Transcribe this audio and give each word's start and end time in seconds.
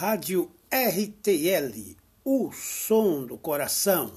Rádio 0.00 0.48
RTL, 0.70 1.96
o 2.24 2.52
som 2.52 3.26
do 3.26 3.36
coração. 3.36 4.12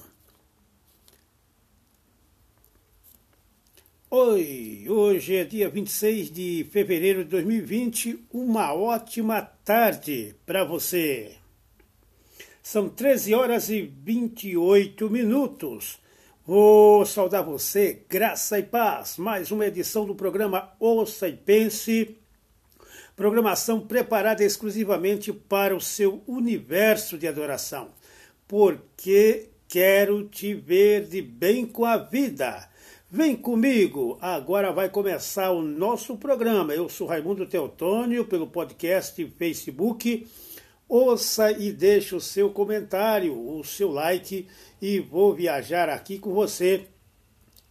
Oi, 4.08 4.86
hoje 4.88 5.34
é 5.34 5.44
dia 5.44 5.68
26 5.68 6.30
de 6.30 6.68
fevereiro 6.70 7.24
de 7.24 7.30
2020, 7.30 8.26
uma 8.32 8.72
ótima 8.72 9.42
tarde 9.42 10.36
para 10.46 10.62
você. 10.62 11.32
São 12.62 12.88
13 12.88 13.34
horas 13.34 13.68
e 13.68 13.82
28 13.82 15.10
minutos. 15.10 15.98
Vou 16.46 17.04
saudar 17.04 17.42
você, 17.42 18.04
graça 18.08 18.56
e 18.56 18.62
paz. 18.62 19.16
Mais 19.16 19.50
uma 19.50 19.66
edição 19.66 20.06
do 20.06 20.14
programa 20.14 20.72
Ouça 20.78 21.26
e 21.26 21.36
Pense 21.36 22.21
Programação 23.14 23.80
preparada 23.80 24.42
exclusivamente 24.42 25.32
para 25.32 25.76
o 25.76 25.80
seu 25.80 26.22
universo 26.26 27.18
de 27.18 27.28
adoração. 27.28 27.90
Porque 28.48 29.50
quero 29.68 30.26
te 30.28 30.54
ver 30.54 31.06
de 31.06 31.20
bem 31.20 31.66
com 31.66 31.84
a 31.84 31.98
vida. 31.98 32.68
Vem 33.10 33.36
comigo, 33.36 34.16
agora 34.22 34.72
vai 34.72 34.88
começar 34.88 35.50
o 35.50 35.60
nosso 35.60 36.16
programa. 36.16 36.74
Eu 36.74 36.88
sou 36.88 37.06
Raimundo 37.06 37.44
Teotônio, 37.44 38.24
pelo 38.24 38.46
podcast 38.46 39.22
Facebook. 39.38 40.26
Ouça 40.88 41.52
e 41.52 41.70
deixe 41.70 42.14
o 42.14 42.20
seu 42.20 42.48
comentário, 42.48 43.34
o 43.34 43.62
seu 43.62 43.90
like 43.90 44.48
e 44.80 44.98
vou 45.00 45.34
viajar 45.34 45.90
aqui 45.90 46.18
com 46.18 46.32
você. 46.32 46.86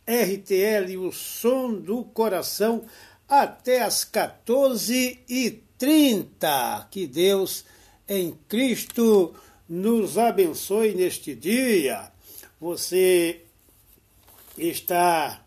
RTL, 0.08 0.98
o 0.98 1.12
som 1.12 1.74
do 1.74 2.04
coração 2.04 2.84
até 3.32 3.82
às 3.82 4.04
14h30. 4.04 6.88
Que 6.92 7.08
Deus 7.08 7.66
em 8.08 8.38
Cristo 8.50 9.34
nos 9.70 10.18
abençoe 10.18 10.94
neste 10.94 11.34
dia. 11.34 12.12
Você 12.60 13.46
está 14.58 15.46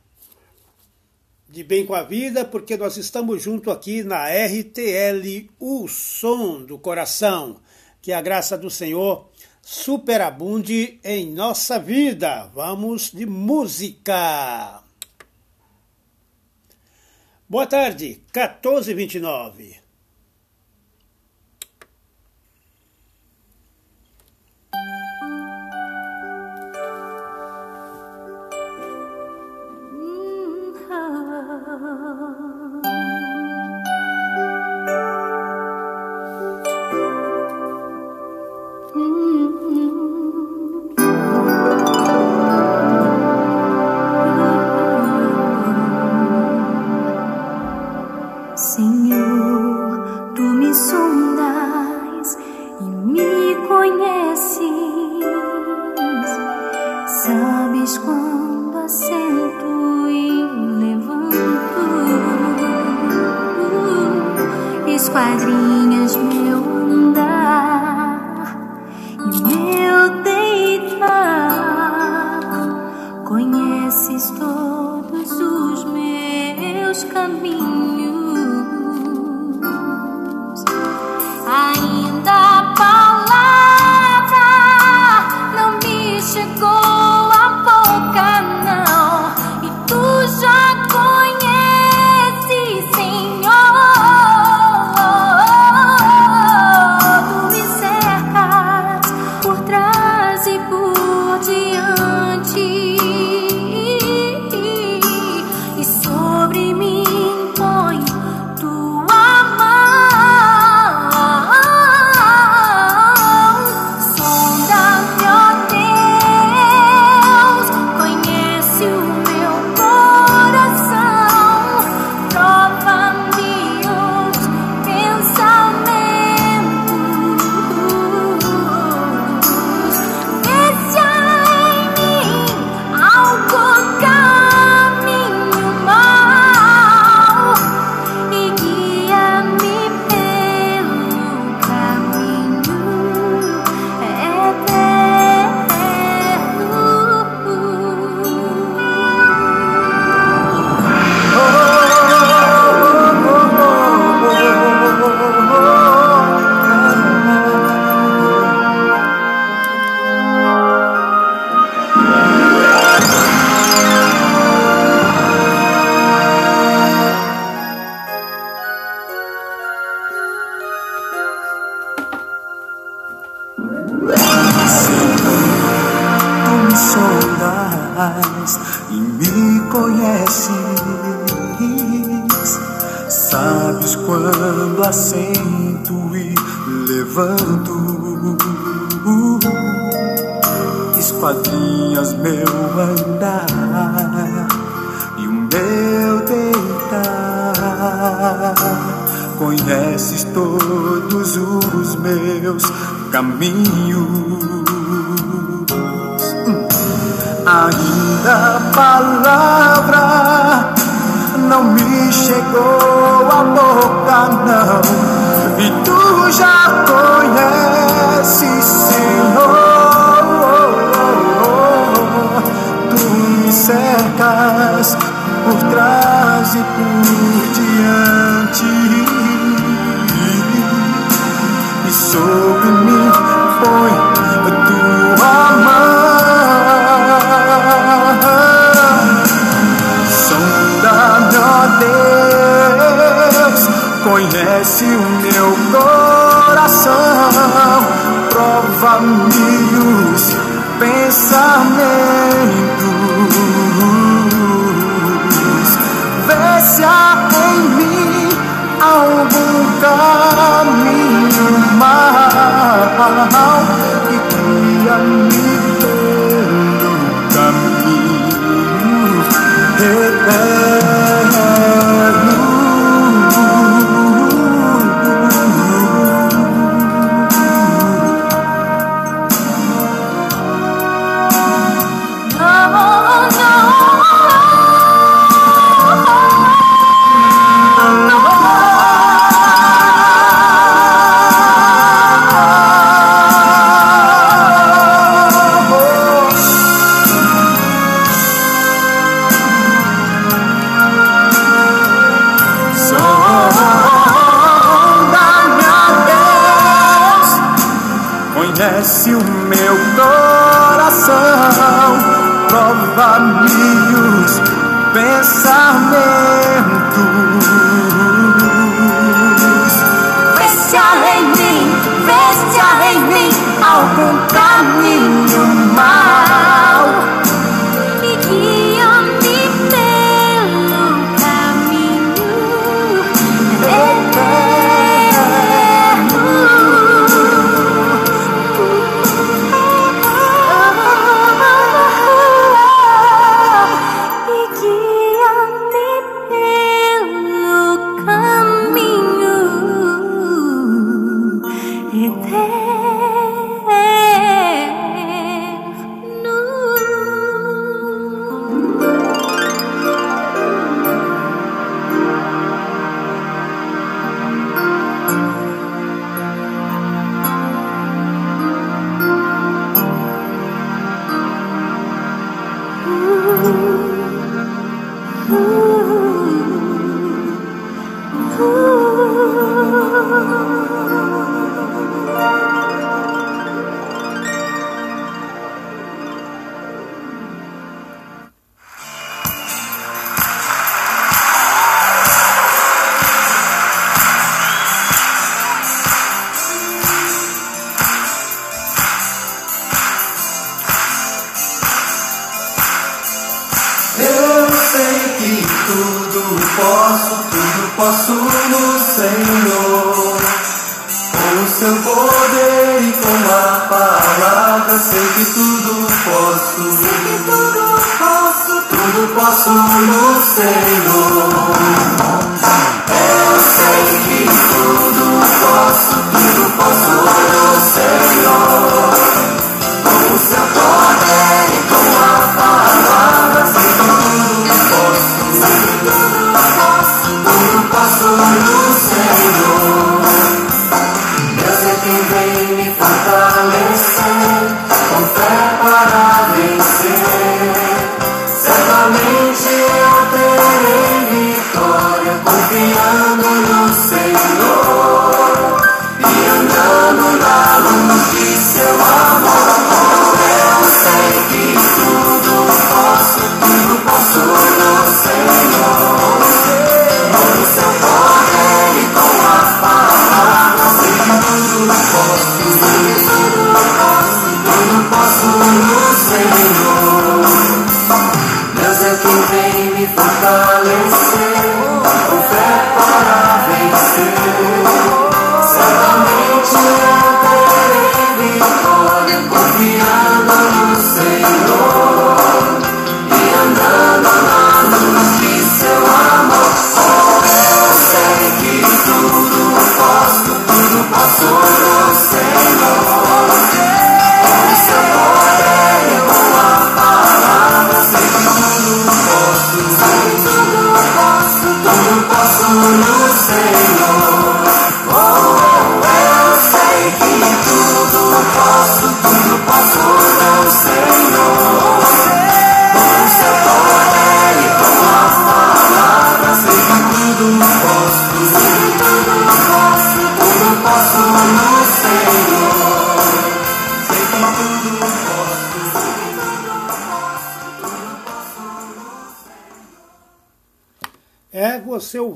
de 1.46 1.62
bem 1.62 1.84
com 1.84 1.92
a 1.94 2.02
vida, 2.02 2.42
porque 2.44 2.74
nós 2.76 2.96
estamos 2.96 3.42
junto 3.42 3.70
aqui 3.70 4.02
na 4.02 4.28
RTL, 4.28 5.50
o 5.60 5.86
som 5.86 6.64
do 6.64 6.78
coração. 6.78 7.60
Que 8.00 8.12
a 8.12 8.22
graça 8.22 8.56
do 8.56 8.70
Senhor 8.70 9.28
superabunde 9.60 10.98
em 11.04 11.30
nossa 11.30 11.78
vida. 11.78 12.50
Vamos 12.54 13.10
de 13.12 13.26
música. 13.26 14.83
Boa 17.46 17.66
tarde, 17.66 18.22
14h29. 18.32 19.83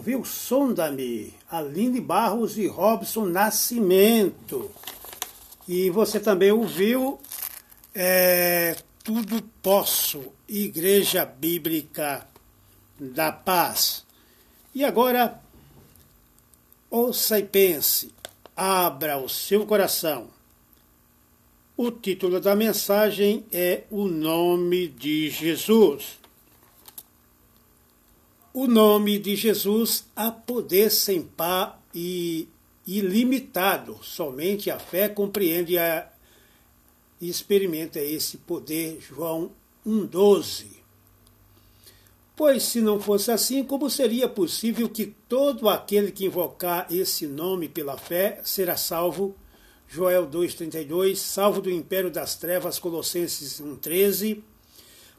Ouviu 0.09 0.25
Sonda-me, 0.25 1.35
Aline 1.51 2.01
Barros 2.01 2.57
e 2.57 2.67
Robson 2.67 3.27
Nascimento. 3.27 4.71
E 5.69 5.91
você 5.91 6.19
também 6.19 6.51
ouviu 6.51 7.21
é, 7.95 8.75
Tudo 9.05 9.43
Posso, 9.63 10.33
Igreja 10.49 11.27
Bíblica 11.27 12.27
da 12.99 13.31
Paz. 13.31 14.03
E 14.75 14.83
agora, 14.83 15.43
ouça 16.91 17.39
e 17.39 17.43
pense, 17.43 18.11
abra 18.57 19.19
o 19.19 19.29
seu 19.29 19.67
coração. 19.67 20.29
O 21.77 21.91
título 21.91 22.41
da 22.41 22.57
mensagem 22.57 23.45
é 23.53 23.85
O 23.91 24.09
Nome 24.09 24.89
de 24.89 25.29
Jesus 25.29 26.19
o 28.61 28.67
nome 28.67 29.21
de 29.21 29.37
Jesus 29.37 30.07
há 30.17 30.33
poder 30.33 30.91
sem 30.91 31.23
par 31.23 31.81
e 31.95 32.49
ilimitado. 32.85 34.01
Somente 34.03 34.69
a 34.69 34.81
fé 34.81 35.09
compreende 35.09 35.77
e 35.79 37.29
experimenta 37.29 38.01
esse 38.01 38.39
poder. 38.39 38.99
João 39.01 39.53
1,12. 39.87 40.67
Pois 42.35 42.65
se 42.65 42.81
não 42.81 43.01
fosse 43.01 43.31
assim, 43.31 43.63
como 43.63 43.89
seria 43.89 44.29
possível 44.29 44.89
que 44.89 45.07
todo 45.29 45.69
aquele 45.69 46.11
que 46.11 46.27
invocar 46.27 46.93
esse 46.93 47.29
nome 47.29 47.69
pela 47.69 47.97
fé 47.97 48.41
será 48.43 48.77
salvo? 48.77 49.37
Joel 49.87 50.27
2,32, 50.27 51.15
salvo 51.15 51.63
do 51.63 51.71
império 51.71 52.11
das 52.11 52.35
trevas, 52.35 52.81
Colossenses 52.81 53.61
1,13. 53.61 54.43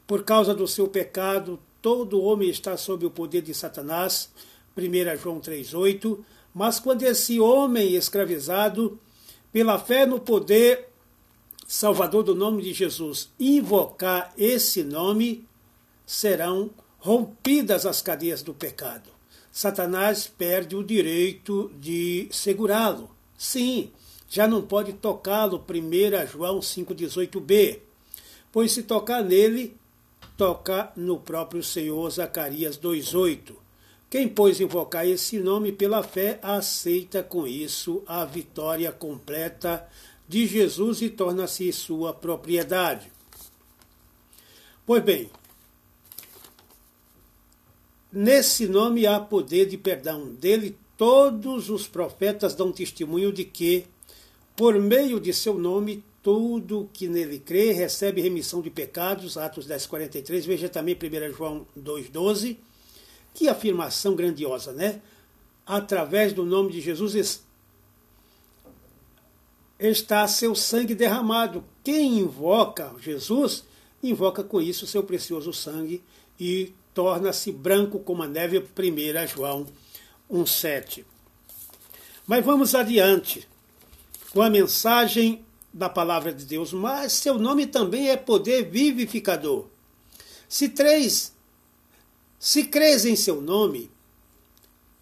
Por 0.06 0.24
causa 0.24 0.54
do 0.54 0.68
seu 0.68 0.86
pecado, 0.86 1.58
todo 1.80 2.22
homem 2.22 2.48
está 2.48 2.76
sob 2.76 3.06
o 3.06 3.10
poder 3.10 3.42
de 3.42 3.54
Satanás, 3.54 4.30
1 4.76 5.16
João 5.20 5.40
3,8, 5.40 6.18
mas 6.54 6.80
quando 6.80 7.02
esse 7.02 7.40
homem 7.40 7.94
escravizado, 7.94 8.98
pela 9.52 9.78
fé 9.78 10.06
no 10.06 10.20
poder 10.20 10.88
salvador 11.66 12.24
do 12.24 12.34
nome 12.34 12.62
de 12.62 12.72
Jesus, 12.72 13.30
invocar 13.38 14.32
esse 14.36 14.82
nome, 14.82 15.46
serão 16.04 16.70
rompidas 16.98 17.86
as 17.86 18.02
cadeias 18.02 18.42
do 18.42 18.52
pecado. 18.52 19.08
Satanás 19.52 20.26
perde 20.26 20.76
o 20.76 20.82
direito 20.82 21.70
de 21.78 22.28
segurá-lo. 22.30 23.10
Sim, 23.36 23.90
já 24.28 24.46
não 24.46 24.62
pode 24.62 24.92
tocá-lo, 24.94 25.64
1 25.68 26.26
João 26.30 26.60
5,18b, 26.60 27.80
pois 28.52 28.72
se 28.72 28.82
tocar 28.82 29.24
nele, 29.24 29.76
toca 30.40 30.90
no 30.96 31.20
próprio 31.20 31.62
Senhor 31.62 32.10
Zacarias 32.10 32.78
2,8. 32.78 33.52
Quem, 34.08 34.26
pois, 34.26 34.58
invocar 34.58 35.06
esse 35.06 35.38
nome 35.38 35.70
pela 35.70 36.02
fé, 36.02 36.38
aceita 36.42 37.22
com 37.22 37.46
isso 37.46 38.02
a 38.06 38.24
vitória 38.24 38.90
completa 38.90 39.86
de 40.26 40.46
Jesus 40.46 41.02
e 41.02 41.10
torna-se 41.10 41.70
sua 41.74 42.14
propriedade. 42.14 43.12
Pois 44.86 45.02
bem, 45.02 45.28
nesse 48.10 48.66
nome 48.66 49.06
há 49.06 49.20
poder 49.20 49.66
de 49.66 49.76
perdão. 49.76 50.32
Dele 50.32 50.74
todos 50.96 51.68
os 51.68 51.86
profetas 51.86 52.54
dão 52.54 52.72
testemunho 52.72 53.30
de 53.30 53.44
que, 53.44 53.84
por 54.56 54.74
meio 54.80 55.20
de 55.20 55.34
seu 55.34 55.58
nome, 55.58 56.02
tudo 56.22 56.90
que 56.92 57.08
nele 57.08 57.38
crê 57.38 57.72
recebe 57.72 58.20
remissão 58.20 58.60
de 58.60 58.70
pecados, 58.70 59.38
Atos 59.38 59.66
10, 59.66 59.86
43, 59.86 60.44
veja 60.44 60.68
também 60.68 60.94
1 60.94 61.34
João 61.34 61.66
2,12. 61.78 62.56
Que 63.32 63.48
afirmação 63.48 64.14
grandiosa, 64.14 64.72
né? 64.72 65.00
Através 65.64 66.32
do 66.32 66.44
nome 66.44 66.72
de 66.72 66.80
Jesus 66.80 67.42
está 69.78 70.26
seu 70.28 70.54
sangue 70.54 70.94
derramado. 70.94 71.64
Quem 71.82 72.18
invoca 72.18 72.94
Jesus, 73.00 73.64
invoca 74.02 74.44
com 74.44 74.60
isso 74.60 74.86
seu 74.86 75.02
precioso 75.02 75.52
sangue 75.52 76.02
e 76.38 76.74
torna-se 76.92 77.50
branco 77.52 77.98
como 78.00 78.22
a 78.22 78.28
neve, 78.28 78.58
1 78.58 79.26
João 79.28 79.66
1,7. 80.30 81.04
Mas 82.26 82.44
vamos 82.44 82.74
adiante 82.74 83.48
com 84.32 84.42
a 84.42 84.50
mensagem 84.50 85.44
da 85.72 85.88
palavra 85.88 86.32
de 86.32 86.44
Deus, 86.44 86.72
mas 86.72 87.12
seu 87.12 87.38
nome 87.38 87.66
também 87.66 88.10
é 88.10 88.16
poder 88.16 88.68
vivificador. 88.70 89.66
Se 90.48 90.68
três, 90.68 91.32
se 92.38 92.64
crês 92.64 93.04
em 93.04 93.14
seu 93.14 93.40
nome, 93.40 93.90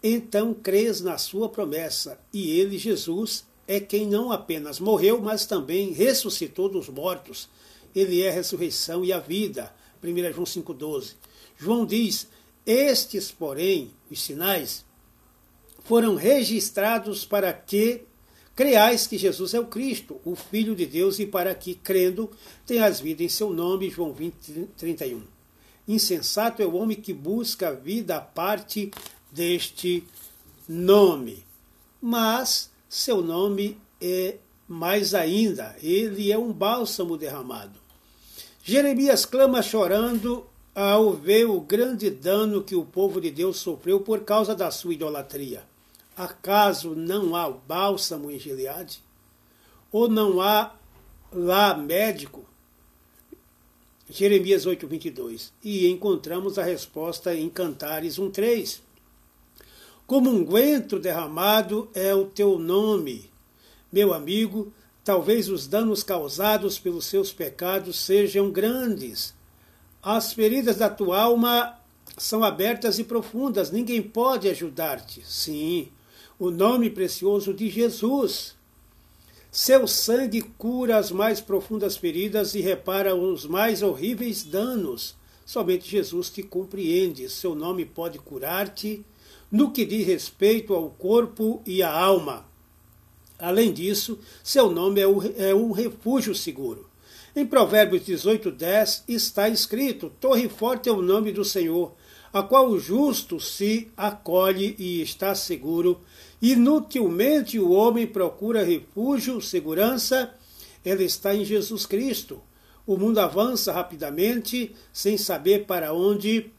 então 0.01 0.53
crês 0.53 1.01
na 1.01 1.17
sua 1.17 1.49
promessa, 1.49 2.19
e 2.31 2.51
ele, 2.59 2.77
Jesus, 2.77 3.45
é 3.67 3.79
quem 3.79 4.07
não 4.07 4.31
apenas 4.31 4.79
morreu, 4.79 5.21
mas 5.21 5.45
também 5.45 5.91
ressuscitou 5.91 6.69
dos 6.69 6.89
mortos. 6.89 7.49
Ele 7.95 8.21
é 8.23 8.29
a 8.29 8.33
ressurreição 8.33 9.05
e 9.05 9.13
a 9.13 9.19
vida. 9.19 9.73
1 10.03 10.33
João 10.33 10.45
5,12. 10.45 11.13
João 11.57 11.85
diz: 11.85 12.27
Estes, 12.65 13.31
porém, 13.31 13.91
os 14.09 14.21
sinais, 14.23 14.85
foram 15.83 16.15
registrados 16.15 17.25
para 17.25 17.53
que 17.53 18.03
Creais 18.59 19.07
que 19.07 19.17
Jesus 19.17 19.53
é 19.53 19.59
o 19.61 19.67
Cristo, 19.67 20.19
o 20.25 20.35
Filho 20.35 20.75
de 20.75 20.85
Deus, 20.85 21.17
e 21.17 21.25
para 21.25 21.55
que, 21.55 21.75
crendo, 21.75 22.29
tenhas 22.65 22.99
vida 22.99 23.23
em 23.23 23.29
seu 23.29 23.53
nome. 23.53 23.89
João 23.89 24.11
20, 24.11 24.67
31. 24.75 25.21
Insensato 25.87 26.61
é 26.61 26.65
o 26.65 26.75
homem 26.75 26.99
que 26.99 27.13
busca 27.13 27.69
a 27.69 27.71
vida 27.71 28.17
a 28.17 28.19
parte 28.19 28.91
deste 29.31 30.03
nome. 30.67 31.45
Mas 32.01 32.69
seu 32.89 33.21
nome 33.21 33.77
é 34.01 34.35
mais 34.67 35.13
ainda, 35.13 35.73
ele 35.81 36.29
é 36.29 36.37
um 36.37 36.51
bálsamo 36.51 37.15
derramado. 37.15 37.79
Jeremias 38.61 39.25
clama 39.25 39.61
chorando 39.61 40.45
ao 40.75 41.13
ver 41.13 41.45
o 41.45 41.61
grande 41.61 42.09
dano 42.09 42.61
que 42.61 42.75
o 42.75 42.83
povo 42.83 43.21
de 43.21 43.31
Deus 43.31 43.55
sofreu 43.55 44.01
por 44.01 44.25
causa 44.25 44.53
da 44.53 44.69
sua 44.69 44.93
idolatria. 44.93 45.63
Acaso 46.19 46.95
não 46.95 47.33
há 47.33 47.49
bálsamo 47.49 48.29
em 48.29 48.37
Gileade? 48.37 49.01
Ou 49.89 50.09
não 50.09 50.41
há 50.41 50.75
lá 51.31 51.73
médico? 51.77 52.43
Jeremias 54.09 54.65
8, 54.65 54.85
22. 54.85 55.53
E 55.63 55.87
encontramos 55.87 56.59
a 56.59 56.63
resposta 56.63 57.33
em 57.33 57.47
Cantares 57.47 58.19
1,3. 58.19 58.81
Como 60.05 60.29
um 60.29 60.43
guento 60.43 60.99
derramado 60.99 61.89
é 61.93 62.13
o 62.13 62.25
teu 62.25 62.59
nome, 62.59 63.31
meu 63.89 64.13
amigo. 64.13 64.73
Talvez 65.05 65.47
os 65.47 65.67
danos 65.67 66.03
causados 66.03 66.77
pelos 66.77 67.05
seus 67.05 67.31
pecados 67.31 67.97
sejam 67.97 68.51
grandes. 68.51 69.33
As 70.03 70.33
feridas 70.33 70.75
da 70.75 70.89
tua 70.89 71.21
alma 71.21 71.79
são 72.17 72.43
abertas 72.43 72.99
e 72.99 73.05
profundas, 73.05 73.71
ninguém 73.71 74.01
pode 74.01 74.49
ajudar-te. 74.49 75.23
Sim, 75.25 75.89
o 76.39 76.49
nome 76.49 76.89
precioso 76.89 77.53
de 77.53 77.69
Jesus. 77.69 78.55
Seu 79.51 79.85
sangue 79.85 80.41
cura 80.41 80.97
as 80.97 81.11
mais 81.11 81.41
profundas 81.41 81.97
feridas 81.97 82.55
e 82.55 82.61
repara 82.61 83.13
os 83.13 83.45
mais 83.45 83.83
horríveis 83.83 84.43
danos. 84.43 85.15
Somente 85.45 85.89
Jesus 85.89 86.29
te 86.29 86.41
compreende. 86.41 87.27
Seu 87.27 87.53
nome 87.53 87.83
pode 87.83 88.17
curar-te 88.19 89.03
no 89.51 89.71
que 89.71 89.83
diz 89.83 90.07
respeito 90.07 90.73
ao 90.73 90.89
corpo 90.91 91.61
e 91.65 91.83
à 91.83 91.91
alma. 91.91 92.45
Além 93.37 93.73
disso, 93.73 94.19
seu 94.43 94.69
nome 94.69 95.01
é 95.01 95.53
um 95.53 95.71
refúgio 95.71 96.33
seguro. 96.33 96.87
Em 97.35 97.45
Provérbios 97.45 98.03
18:10 98.03 99.03
está 99.07 99.49
escrito: 99.49 100.11
Torre 100.19 100.47
forte 100.47 100.89
é 100.89 100.91
o 100.91 101.01
nome 101.01 101.31
do 101.31 101.43
Senhor, 101.43 101.93
a 102.31 102.43
qual 102.43 102.69
o 102.69 102.79
justo 102.79 103.39
se 103.39 103.89
acolhe 103.97 104.75
e 104.77 105.01
está 105.01 105.33
seguro. 105.33 105.99
Inutilmente 106.41 107.59
o 107.59 107.71
homem 107.71 108.07
procura 108.07 108.63
refúgio, 108.63 109.41
segurança, 109.41 110.33
ela 110.85 111.03
está 111.03 111.35
em 111.35 111.43
Jesus 111.43 111.85
Cristo. 111.85 112.41
O 112.87 112.97
mundo 112.97 113.19
avança 113.19 113.73
rapidamente, 113.73 114.75
sem 114.91 115.17
saber 115.17 115.65
para 115.65 115.93
onde, 115.93 116.51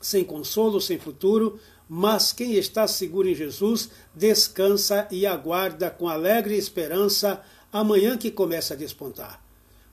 sem 0.00 0.24
consolo, 0.24 0.80
sem 0.80 0.98
futuro, 0.98 1.60
mas 1.88 2.32
quem 2.32 2.54
está 2.54 2.86
seguro 2.86 3.28
em 3.28 3.34
Jesus 3.34 3.90
descansa 4.14 5.06
e 5.10 5.26
aguarda 5.26 5.90
com 5.90 6.08
alegre 6.08 6.56
esperança 6.56 7.42
amanhã 7.72 8.16
que 8.16 8.30
começa 8.30 8.74
a 8.74 8.76
despontar. 8.76 9.44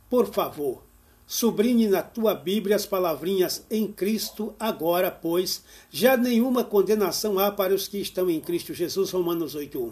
Por 0.10 0.32
favor, 0.32 0.87
Sublinhe 1.28 1.90
na 1.90 2.02
tua 2.02 2.34
Bíblia 2.34 2.78
as 2.78 2.86
palavrinhas 2.86 3.66
em 3.70 3.86
Cristo 3.92 4.56
agora, 4.58 5.12
pois 5.12 5.62
já 5.92 6.16
nenhuma 6.16 6.64
condenação 6.64 7.38
há 7.38 7.52
para 7.52 7.76
os 7.76 7.86
que 7.86 7.98
estão 8.00 8.30
em 8.30 8.40
Cristo 8.40 8.74
Jesus, 8.74 9.12
Romanos 9.12 9.54
8.1. 9.54 9.92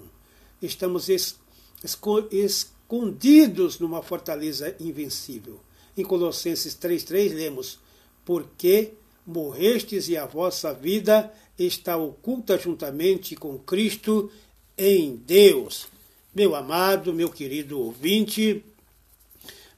Estamos 0.61 1.09
es 1.09 1.37
escondidos 1.83 3.79
numa 3.79 4.01
fortaleza 4.01 4.75
invencível. 4.79 5.59
Em 5.97 6.05
Colossenses 6.05 6.73
3.3 6.75 7.33
lemos, 7.33 7.79
porque 8.23 8.93
morrestes 9.27 10.07
e 10.07 10.15
a 10.15 10.25
vossa 10.25 10.73
vida 10.73 11.33
está 11.59 11.97
oculta 11.97 12.57
juntamente 12.57 13.35
com 13.35 13.57
Cristo 13.57 14.31
em 14.77 15.15
Deus. 15.15 15.87
Meu 16.33 16.55
amado, 16.55 17.13
meu 17.13 17.29
querido 17.29 17.79
ouvinte, 17.79 18.63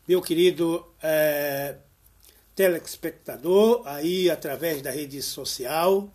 meu 0.07 0.21
querido 0.21 0.85
é, 1.09 1.77
telespectador, 2.53 3.81
aí 3.85 4.29
através 4.29 4.81
da 4.81 4.91
rede 4.91 5.21
social, 5.21 6.13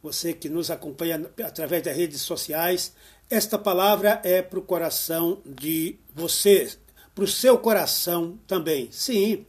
você 0.00 0.32
que 0.32 0.48
nos 0.48 0.70
acompanha 0.70 1.28
através 1.44 1.82
das 1.82 1.96
redes 1.96 2.20
sociais, 2.20 2.92
esta 3.28 3.58
palavra 3.58 4.20
é 4.22 4.42
para 4.42 4.60
o 4.60 4.62
coração 4.62 5.42
de 5.44 5.98
você, 6.14 6.72
para 7.14 7.24
o 7.24 7.28
seu 7.28 7.58
coração 7.58 8.38
também. 8.46 8.88
Sim, 8.92 9.44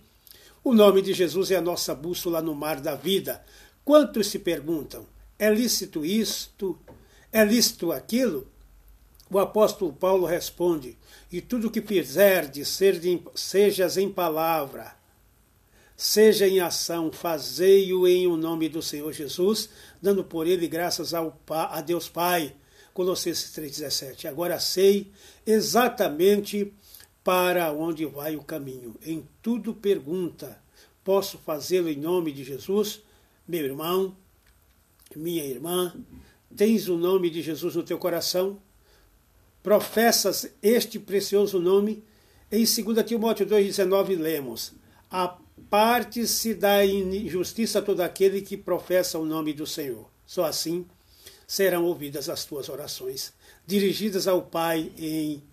o 0.64 0.74
nome 0.74 1.04
de 1.04 1.14
Jesus 1.14 1.52
é 1.52 1.58
a 1.58 1.62
nossa 1.62 1.94
bússola 1.94 2.42
no 2.42 2.56
mar 2.56 2.82
da 2.82 2.96
vida. 2.96 3.44
Quantos 3.86 4.28
se 4.28 4.40
perguntam: 4.40 5.06
é 5.38 5.52
lícito 5.52 6.04
isto? 6.04 6.80
É 7.32 7.46
lícito 7.46 7.92
aquilo? 7.92 8.51
O 9.32 9.40
apóstolo 9.40 9.94
Paulo 9.94 10.26
responde: 10.26 10.98
E 11.32 11.40
tudo 11.40 11.72
que 11.72 11.82
fizerdes, 11.82 12.78
sejas 13.34 13.96
em 13.96 14.10
palavra, 14.10 14.94
seja 15.96 16.46
em 16.46 16.60
ação, 16.60 17.14
fazei-o 17.14 18.06
em 18.06 18.28
o 18.28 18.36
nome 18.36 18.68
do 18.68 18.82
Senhor 18.82 19.14
Jesus, 19.14 19.70
dando 20.02 20.22
por 20.22 20.46
ele 20.46 20.68
graças 20.68 21.14
ao, 21.14 21.40
a 21.50 21.80
Deus 21.80 22.10
Pai. 22.10 22.54
Colossenses 22.94 23.52
3,17. 23.56 24.28
Agora 24.28 24.60
sei 24.60 25.10
exatamente 25.46 26.74
para 27.24 27.72
onde 27.72 28.06
vai 28.06 28.36
o 28.36 28.44
caminho. 28.44 28.98
Em 29.02 29.26
tudo 29.42 29.74
pergunta: 29.74 30.62
posso 31.06 31.38
fazê-lo 31.38 31.88
em 31.88 31.96
nome 31.96 32.34
de 32.34 32.44
Jesus? 32.44 33.02
Meu 33.48 33.64
irmão, 33.64 34.14
minha 35.16 35.46
irmã, 35.46 35.96
tens 36.54 36.90
o 36.90 36.98
nome 36.98 37.30
de 37.30 37.42
Jesus 37.42 37.76
no 37.76 37.84
teu 37.84 37.98
coração? 37.98 38.60
Professas 39.64 40.52
este 40.62 41.00
precioso 41.00 41.60
nome? 41.60 42.04
Em 42.52 42.66
2 42.66 43.06
Timóteo 43.06 43.46
2,19 43.46 44.18
lemos: 44.18 44.74
Aparte-se 45.10 46.54
da 46.54 46.86
injustiça 46.86 47.82
todo 47.82 48.02
aquele 48.02 48.42
que 48.42 48.58
professa 48.58 49.20
o 49.20 49.26
nome 49.26 49.54
do 49.54 49.68
Senhor. 49.68 50.10
Só 50.26 50.46
assim 50.46 50.86
serão 51.48 51.86
ouvidas 51.86 52.30
as 52.30 52.46
tuas 52.46 52.70
orações, 52.70 53.34
dirigidas 53.68 54.28
ao 54.28 54.42
Pai 54.42 54.92
em 54.98 55.44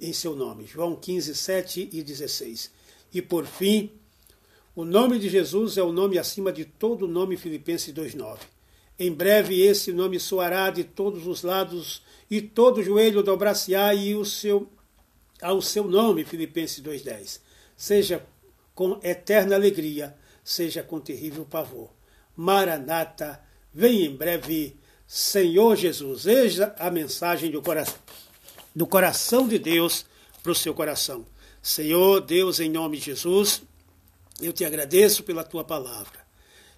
em 0.00 0.12
seu 0.12 0.34
nome. 0.34 0.66
João 0.66 0.96
15, 0.96 1.34
7 1.34 1.90
e 1.92 2.02
16. 2.02 2.70
E 3.12 3.20
por 3.20 3.46
fim, 3.46 3.90
o 4.74 4.84
nome 4.84 5.18
de 5.18 5.28
Jesus 5.28 5.76
é 5.76 5.82
o 5.82 5.92
nome 5.92 6.18
acima 6.18 6.52
de 6.52 6.64
todo 6.64 7.06
nome, 7.06 7.36
Filipenses 7.36 7.92
2,9. 7.94 8.38
Em 8.98 9.12
breve 9.12 9.60
esse 9.60 9.92
nome 9.92 10.18
soará 10.18 10.70
de 10.70 10.82
todos 10.82 11.26
os 11.26 11.42
lados 11.42 12.02
e 12.30 12.40
todo 12.40 12.82
joelho 12.82 13.22
dobrar-se-á 13.22 13.94
e 13.94 14.14
o 14.14 14.24
seu, 14.24 14.68
ao 15.40 15.62
seu 15.62 15.84
nome, 15.84 16.24
Filipenses 16.24 16.82
2,10. 16.82 17.40
Seja 17.76 18.26
com 18.74 18.98
eterna 19.02 19.54
alegria, 19.54 20.16
seja 20.42 20.82
com 20.82 21.00
terrível 21.00 21.44
pavor. 21.44 21.90
Maranata, 22.34 23.40
vem 23.72 24.04
em 24.04 24.14
breve, 24.14 24.76
Senhor 25.06 25.76
Jesus. 25.76 26.26
Eis 26.26 26.60
a 26.60 26.90
mensagem 26.90 27.50
do 27.50 27.62
coração 27.62 27.96
do 28.76 28.86
coração 28.86 29.48
de 29.48 29.58
Deus 29.58 30.04
para 30.42 30.52
o 30.52 30.54
seu 30.54 30.74
coração. 30.74 31.24
Senhor 31.62 32.20
Deus, 32.20 32.60
em 32.60 32.68
nome 32.68 32.98
de 32.98 33.06
Jesus, 33.06 33.62
eu 34.38 34.52
te 34.52 34.66
agradeço 34.66 35.22
pela 35.22 35.42
tua 35.42 35.64
palavra 35.64 36.20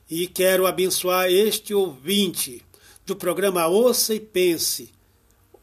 e 0.09 0.29
quero 0.29 0.65
abençoar 0.65 1.29
este 1.29 1.75
ouvinte 1.75 2.65
do 3.05 3.17
programa 3.17 3.67
Ouça 3.67 4.15
e 4.15 4.21
Pense, 4.21 4.93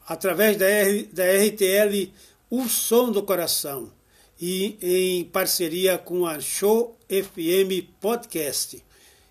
através 0.06 0.56
da, 0.56 0.66
R, 0.66 1.04
da 1.12 1.24
RTL 1.24 2.12
O 2.48 2.68
Som 2.68 3.10
do 3.10 3.22
Coração 3.22 3.92
e 4.40 4.78
em 4.80 5.24
parceria 5.24 5.98
com 5.98 6.26
a 6.26 6.38
Show 6.40 6.96
FM 7.08 7.88
Podcast 8.00 8.82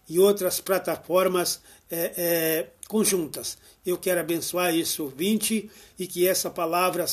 e 0.10 0.20
outras 0.20 0.60
plataformas 0.60 1.62
é, 1.90 2.14
é, 2.18 2.68
conjuntas. 2.88 3.58
Eu 3.86 3.98
quero 3.98 4.20
abençoar 4.20 4.76
esse 4.76 5.02
ouvinte 5.02 5.70
e 5.98 6.06
que 6.06 6.28
essa 6.28 6.50
palavra 6.50 7.06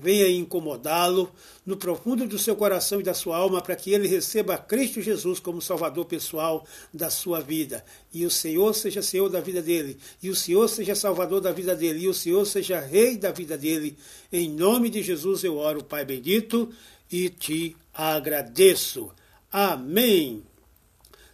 venha 0.00 0.28
incomodá-lo 0.28 1.30
no 1.64 1.76
profundo 1.76 2.26
do 2.26 2.38
seu 2.38 2.54
coração 2.54 3.00
e 3.00 3.04
da 3.04 3.14
sua 3.14 3.36
alma 3.36 3.62
para 3.62 3.76
que 3.76 3.92
ele 3.92 4.06
receba 4.06 4.58
Cristo 4.58 5.00
Jesus 5.00 5.40
como 5.40 5.62
Salvador 5.62 6.04
pessoal 6.04 6.66
da 6.92 7.08
sua 7.08 7.40
vida. 7.40 7.84
E 8.12 8.24
o 8.26 8.30
Senhor 8.30 8.74
seja 8.74 9.02
Senhor 9.02 9.28
da 9.28 9.40
vida 9.40 9.62
dele, 9.62 9.98
e 10.22 10.28
o 10.28 10.36
Senhor 10.36 10.68
seja 10.68 10.94
Salvador 10.94 11.40
da 11.40 11.52
vida 11.52 11.74
dele, 11.74 12.00
e 12.00 12.08
o 12.08 12.14
Senhor 12.14 12.44
seja 12.46 12.80
Rei 12.80 13.16
da 13.16 13.32
vida 13.32 13.56
dele. 13.56 13.96
Em 14.32 14.48
nome 14.50 14.90
de 14.90 15.02
Jesus 15.02 15.42
eu 15.42 15.56
oro, 15.56 15.82
Pai 15.82 16.04
bendito, 16.04 16.70
e 17.10 17.28
te 17.28 17.76
agradeço. 17.92 19.10
Amém. 19.50 20.42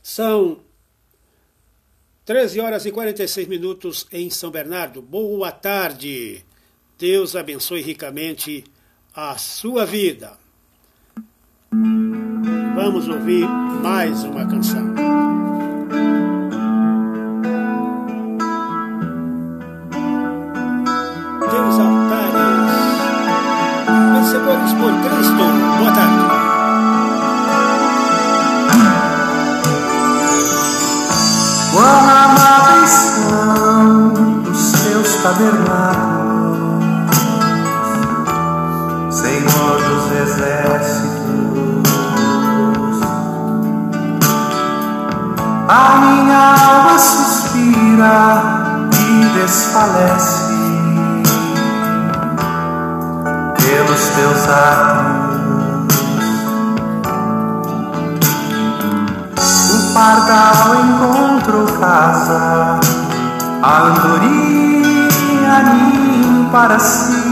São 0.02 0.60
13 2.24 2.60
horas 2.60 2.86
e 2.86 2.92
46 2.92 3.48
minutos 3.48 4.06
em 4.12 4.30
São 4.30 4.50
Bernardo. 4.50 5.00
Boa 5.02 5.50
tarde. 5.50 6.44
Deus 6.98 7.34
abençoe 7.34 7.80
ricamente 7.80 8.64
a 9.14 9.36
sua 9.38 9.86
vida. 9.86 10.32
Vamos 12.74 13.08
ouvir 13.08 13.46
mais 13.82 14.22
uma 14.24 14.46
canção. 14.46 14.94
Deus 21.50 21.78
altares, 21.78 22.70
vencedores 24.14 24.72
por 24.74 24.92
Cristo. 25.02 25.44
Boa 25.78 25.92
tarde. 25.92 26.29
Quão 31.90 32.08
amáveis 32.08 32.90
são 32.90 34.12
os 34.48 34.72
teus 34.80 35.10
tabernáculos, 35.24 36.84
Senhor 39.10 39.76
dos 39.88 40.04
exércitos. 40.12 41.10
A 45.68 45.96
minha 45.96 46.54
alma 46.54 46.96
suspira 46.96 48.18
e 48.94 49.24
desfalece 49.40 50.44
pelos 53.58 54.02
teus 54.14 54.48
atos. 54.48 55.19
Pardal 59.92 60.76
encontrou 60.76 61.66
casa, 61.78 62.80
a 63.62 63.82
andorinha 63.82 65.62
ninho 65.74 66.48
para 66.50 66.78
si. 66.78 67.30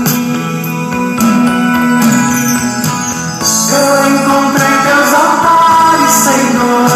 Eu 3.71 4.09
encontrei 4.13 4.79
teus 4.83 5.15
altares, 5.15 6.11
Senhor, 6.11 6.89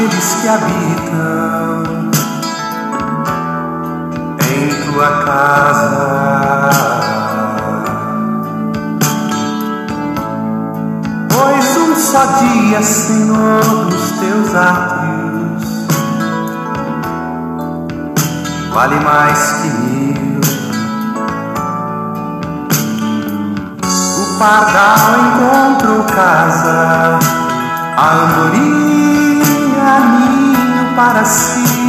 aqueles 0.00 0.34
que 0.36 0.48
habitam 0.48 2.10
em 4.40 4.92
tua 4.92 5.24
casa. 5.24 6.70
Pois 11.28 11.76
um 11.76 11.96
só 11.96 12.24
dia, 12.38 12.82
Senhor, 12.82 13.64
nos 13.84 14.10
teus 14.12 14.54
átrios 14.54 15.10
vale 18.72 19.00
mais 19.00 19.52
que 19.52 19.68
mil. 19.68 20.40
O 24.18 24.38
pardal 24.38 24.96
encontrou 25.20 26.04
casa 26.04 27.18
a 27.96 28.14
andorinha 28.14 29.19
ninho 30.00 30.94
para 30.96 31.24
si. 31.24 31.79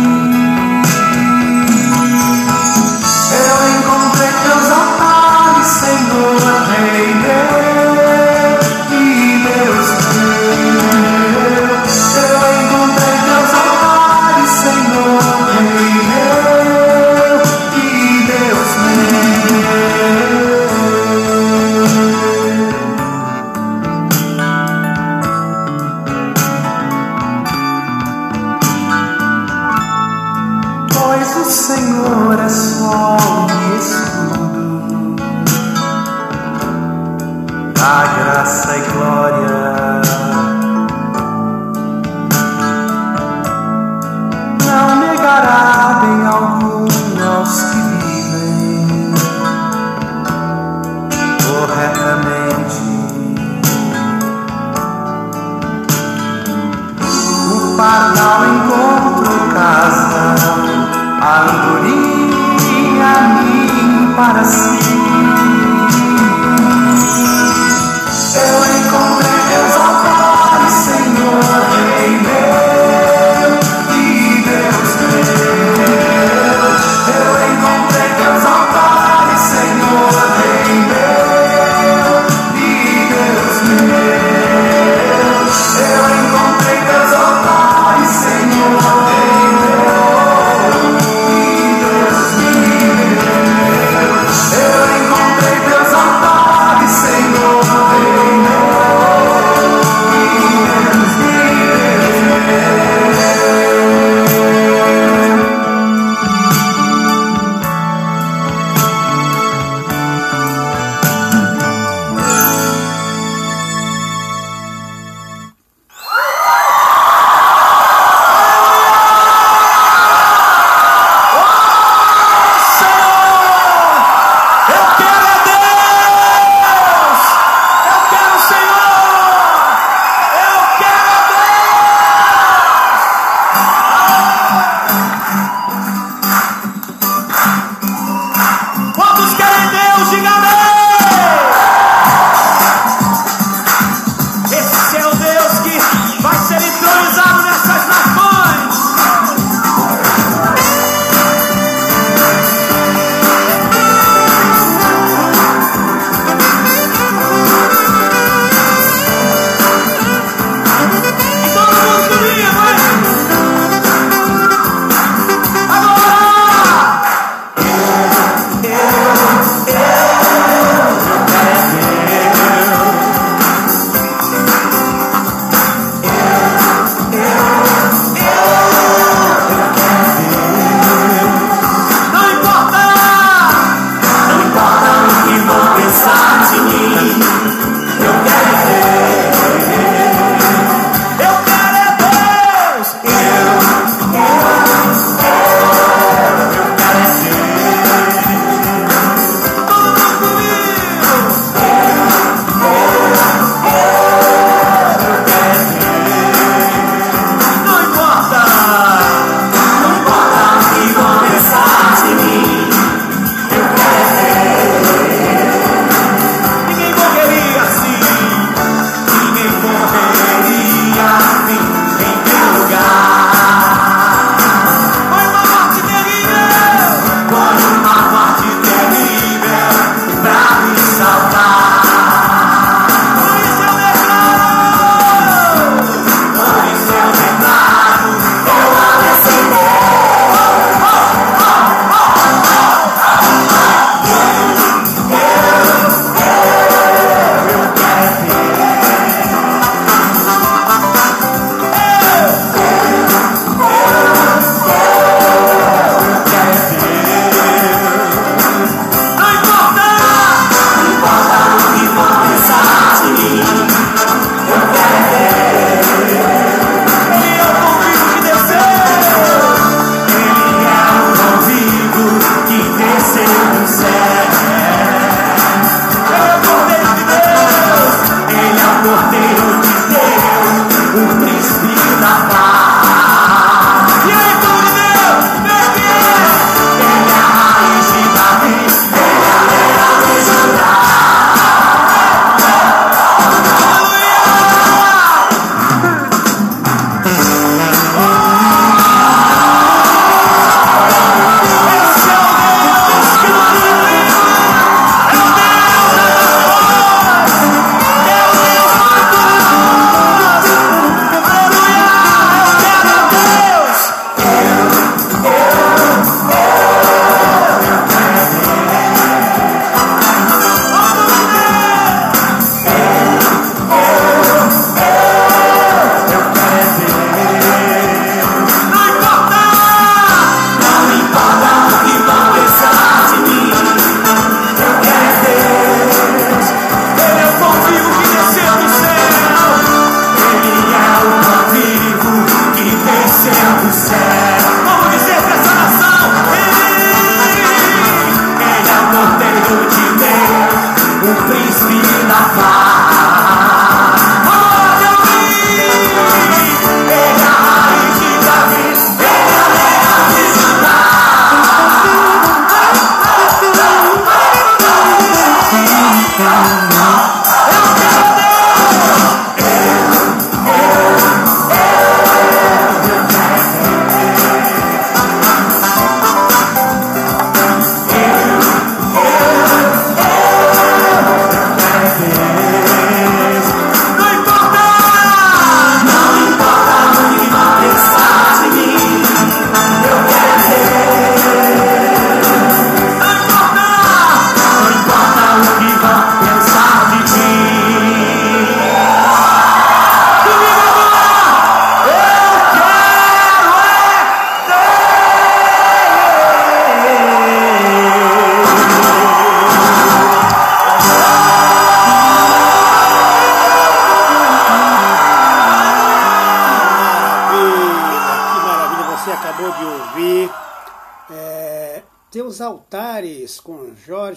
Senhor, 31.71 32.38
assim 32.41 32.61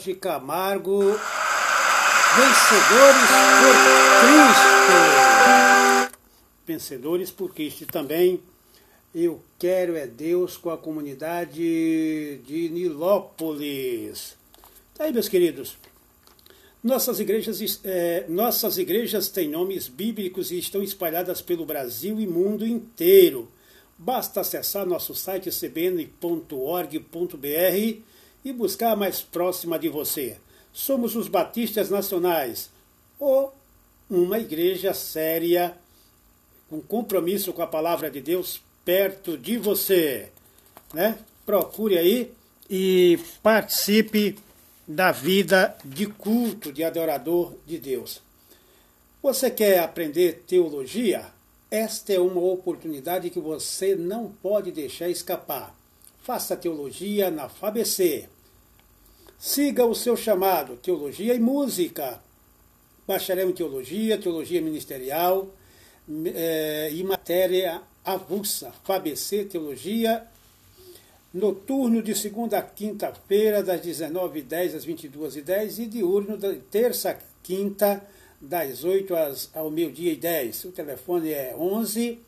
Jorge 0.05 0.15
Camargo, 0.17 1.01
Vencedores 2.37 3.31
por 3.63 3.75
Cristo. 4.21 6.19
Vencedores 6.67 7.31
por 7.31 7.55
Cristo 7.55 7.87
também. 7.87 8.39
Eu 9.15 9.41
quero 9.59 9.97
é 9.97 10.07
Deus 10.07 10.59
com 10.59 10.69
a 10.69 10.77
comunidade 10.77 11.57
de 12.47 12.69
Nilópolis. 12.71 14.37
Tá 14.95 15.05
aí, 15.05 15.13
meus 15.13 15.27
queridos. 15.29 15.79
Nossas 16.83 17.19
igrejas, 17.19 17.81
é, 17.83 18.27
nossas 18.29 18.77
igrejas 18.77 19.31
têm 19.31 19.49
nomes 19.49 19.89
bíblicos 19.89 20.51
e 20.51 20.59
estão 20.59 20.83
espalhadas 20.83 21.41
pelo 21.41 21.65
Brasil 21.65 22.21
e 22.21 22.27
mundo 22.27 22.67
inteiro. 22.67 23.49
Basta 23.97 24.43
acessar 24.43 24.85
nosso 24.85 25.15
site 25.15 25.51
cbn.org.br 25.51 26.15
e 28.45 28.53
buscar 28.53 28.93
a 28.93 28.97
mais 28.97 29.23
próxima 29.23 29.79
de 29.79 29.89
você. 29.89 30.37
Somos 30.73 31.17
os 31.17 31.29
Batistas 31.29 31.89
Nacionais, 31.89 32.71
ou 33.19 33.55
uma 34.11 34.39
igreja 34.39 34.93
séria, 34.93 35.77
com 36.69 36.81
compromisso 36.81 37.53
com 37.53 37.63
a 37.63 37.67
palavra 37.67 38.11
de 38.11 38.21
Deus 38.21 38.61
perto 38.85 39.39
de 39.39 39.57
você. 39.57 40.29
Né? 40.93 41.19
Procure 41.47 41.97
aí 41.97 42.33
e 42.69 43.19
participe 43.43 44.37
da 44.87 45.11
vida 45.11 45.77
de 45.85 46.07
culto, 46.07 46.73
de 46.73 46.85
adorador 46.85 47.55
de 47.67 47.79
Deus. 47.79 48.21
Você 49.23 49.51
quer 49.51 49.79
aprender 49.79 50.45
teologia? 50.47 51.27
Esta 51.71 52.13
é 52.13 52.21
uma 52.21 52.41
oportunidade 52.41 53.31
que 53.31 53.41
você 53.41 53.97
não 53.97 54.31
pode 54.43 54.71
deixar 54.71 55.09
escapar. 55.09 55.75
Faça 56.23 56.57
teologia 56.57 57.31
na 57.31 57.49
FABC. 57.49 58.29
Siga 59.47 59.85
o 59.85 59.95
seu 59.95 60.17
chamado, 60.17 60.75
teologia 60.79 61.35
e 61.35 61.39
música. 61.39 62.19
Bacharel 63.07 63.51
em 63.51 63.53
teologia, 63.53 64.17
teologia 64.17 64.59
ministerial 64.63 65.51
é, 66.35 66.89
e 66.91 67.05
matéria 67.05 67.83
avulsa. 68.03 68.73
FABC, 68.85 69.45
teologia, 69.45 70.27
noturno 71.33 72.03
de 72.03 72.15
segunda 72.15 72.57
a 72.57 72.63
quinta-feira, 72.63 73.63
das 73.63 73.83
19h10 73.83 74.77
às 74.77 74.87
22h10 74.87 75.79
e 75.79 75.87
diurno 75.89 76.39
da 76.39 76.55
terça 76.71 77.11
a 77.11 77.17
quinta, 77.43 78.03
das 78.41 78.83
8 78.83 79.15
às, 79.15 79.51
ao 79.53 79.71
meio-dia 79.71 80.15
e 80.15 80.17
10. 80.17 80.65
O 80.65 80.73
telefone 80.73 81.33
é 81.33 81.55
11 81.55 82.19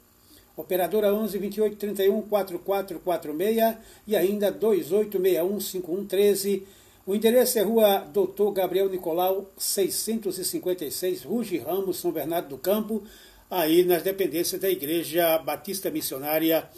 operadora 0.55 1.15
11 1.15 1.39
28 1.39 1.77
31 1.77 2.23
4446 2.29 3.77
e 4.07 4.15
ainda 4.15 4.53
2861 4.53 5.61
5113 5.61 6.77
o 7.07 7.15
endereço 7.15 7.57
é 7.57 7.63
Rua 7.63 7.99
Doutor 8.13 8.51
Gabriel 8.51 8.91
Nicolau, 8.91 9.49
656, 9.57 11.23
Ruge 11.23 11.57
Ramos, 11.57 11.99
São 11.99 12.11
Bernardo 12.11 12.49
do 12.49 12.59
Campo, 12.59 13.05
aí 13.49 13.85
nas 13.85 14.03
dependências 14.03 14.61
da 14.61 14.69
Igreja 14.69 15.39
Batista 15.39 15.89
Missionária 15.89 16.69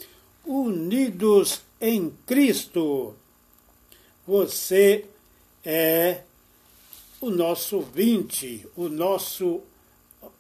Unidos 0.45 1.63
em 1.81 2.13
Cristo. 2.27 3.15
Você 4.27 5.07
é 5.65 6.21
o 7.23 7.31
nosso 7.31 7.77
ouvinte, 7.77 8.67
o 8.77 8.91
nosso 8.91 9.63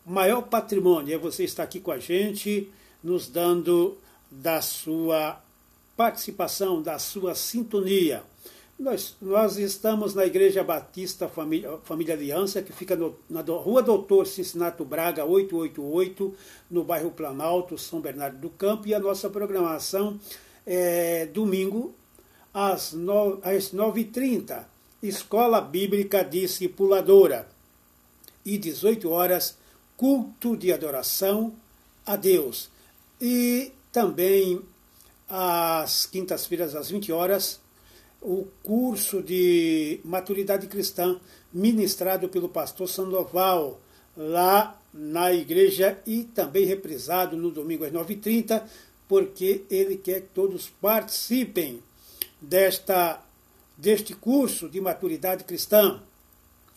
maior 0.04 0.42
patrimônio. 0.42 1.14
É 1.14 1.18
você 1.18 1.44
estar 1.44 1.62
aqui 1.62 1.80
com 1.80 1.92
a 1.92 1.98
gente, 1.98 2.70
nos 3.02 3.26
dando 3.26 3.96
da 4.30 4.60
sua 4.60 5.42
participação, 5.96 6.82
da 6.82 6.98
sua 6.98 7.34
sintonia. 7.34 8.22
Nós, 8.78 9.16
nós 9.20 9.56
estamos 9.56 10.14
na 10.14 10.24
Igreja 10.24 10.62
Batista 10.62 11.28
Família, 11.28 11.78
Família 11.82 12.14
Aliança, 12.14 12.62
que 12.62 12.72
fica 12.72 12.94
no, 12.94 13.18
na 13.28 13.40
Rua 13.40 13.82
Doutor 13.82 14.24
Cincinato 14.24 14.84
Braga, 14.84 15.24
888, 15.24 16.32
no 16.70 16.84
bairro 16.84 17.10
Planalto, 17.10 17.76
São 17.76 18.00
Bernardo 18.00 18.38
do 18.38 18.48
Campo, 18.48 18.86
e 18.86 18.94
a 18.94 19.00
nossa 19.00 19.28
programação 19.28 20.20
é 20.64 21.26
domingo 21.26 21.92
às, 22.54 22.94
às 23.42 23.74
9h30, 23.74 24.64
Escola 25.02 25.60
Bíblica 25.60 26.22
Discipuladora, 26.22 27.48
e 28.44 28.56
18 28.56 29.10
horas, 29.10 29.58
culto 29.96 30.56
de 30.56 30.72
adoração 30.72 31.52
a 32.06 32.14
Deus. 32.14 32.70
E 33.20 33.72
também 33.90 34.60
às 35.28 36.06
quintas-feiras, 36.06 36.76
às 36.76 36.90
20 36.90 37.10
horas, 37.10 37.58
o 38.20 38.46
curso 38.62 39.22
de 39.22 40.00
maturidade 40.04 40.66
cristã 40.66 41.18
ministrado 41.52 42.28
pelo 42.28 42.48
pastor 42.48 42.88
Sandoval 42.88 43.80
lá 44.16 44.80
na 44.92 45.32
igreja 45.32 45.98
e 46.06 46.24
também 46.24 46.64
reprisado 46.64 47.36
no 47.36 47.50
domingo 47.50 47.84
às 47.84 47.92
9h30, 47.92 48.62
porque 49.06 49.62
ele 49.70 49.96
quer 49.96 50.22
que 50.22 50.28
todos 50.34 50.68
participem 50.80 51.80
desta, 52.40 53.22
deste 53.76 54.14
curso 54.14 54.68
de 54.68 54.80
maturidade 54.80 55.44
cristã, 55.44 56.00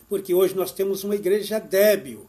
porque 0.08 0.32
hoje 0.32 0.54
nós 0.54 0.72
temos 0.72 1.04
uma 1.04 1.14
igreja 1.14 1.58
débil 1.58 2.26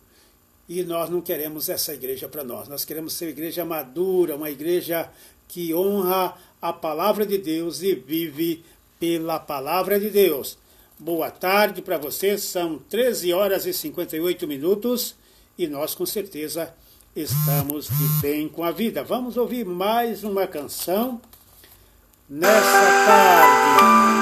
e 0.67 0.83
nós 0.83 1.09
não 1.09 1.21
queremos 1.21 1.69
essa 1.69 1.93
igreja 1.93 2.27
para 2.27 2.43
nós. 2.43 2.67
Nós 2.67 2.85
queremos 2.85 3.13
ser 3.13 3.25
uma 3.25 3.31
igreja 3.31 3.65
madura, 3.65 4.35
uma 4.35 4.49
igreja 4.49 5.09
que 5.47 5.73
honra 5.73 6.35
a 6.61 6.73
palavra 6.73 7.25
de 7.25 7.37
Deus 7.37 7.81
e 7.81 7.93
vive 7.93 8.63
pela 9.03 9.37
palavra 9.37 9.99
de 9.99 10.09
Deus. 10.09 10.57
Boa 10.97 11.29
tarde 11.29 11.81
para 11.81 11.97
você, 11.97 12.37
são 12.37 12.77
13 12.77 13.33
horas 13.33 13.65
e 13.65 13.73
58 13.73 14.47
minutos 14.47 15.13
e 15.57 15.67
nós 15.67 15.93
com 15.93 16.05
certeza 16.05 16.73
estamos 17.13 17.89
de 17.89 18.21
bem 18.21 18.47
com 18.47 18.63
a 18.63 18.71
vida. 18.71 19.03
Vamos 19.03 19.35
ouvir 19.35 19.65
mais 19.65 20.23
uma 20.23 20.47
canção 20.47 21.19
nessa 22.29 23.05
tarde. 23.05 24.12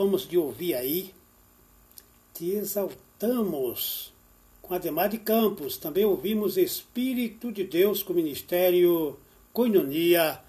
Acabamos 0.00 0.26
de 0.26 0.38
ouvir 0.38 0.74
aí, 0.74 1.14
te 2.32 2.52
exaltamos. 2.52 4.10
Com 4.62 4.72
Ademar 4.72 5.10
de 5.10 5.18
Campos, 5.18 5.76
também 5.76 6.06
ouvimos 6.06 6.56
Espírito 6.56 7.52
de 7.52 7.64
Deus 7.64 8.02
com 8.02 8.14
o 8.14 8.16
Ministério 8.16 9.18
Coinonia 9.52 10.40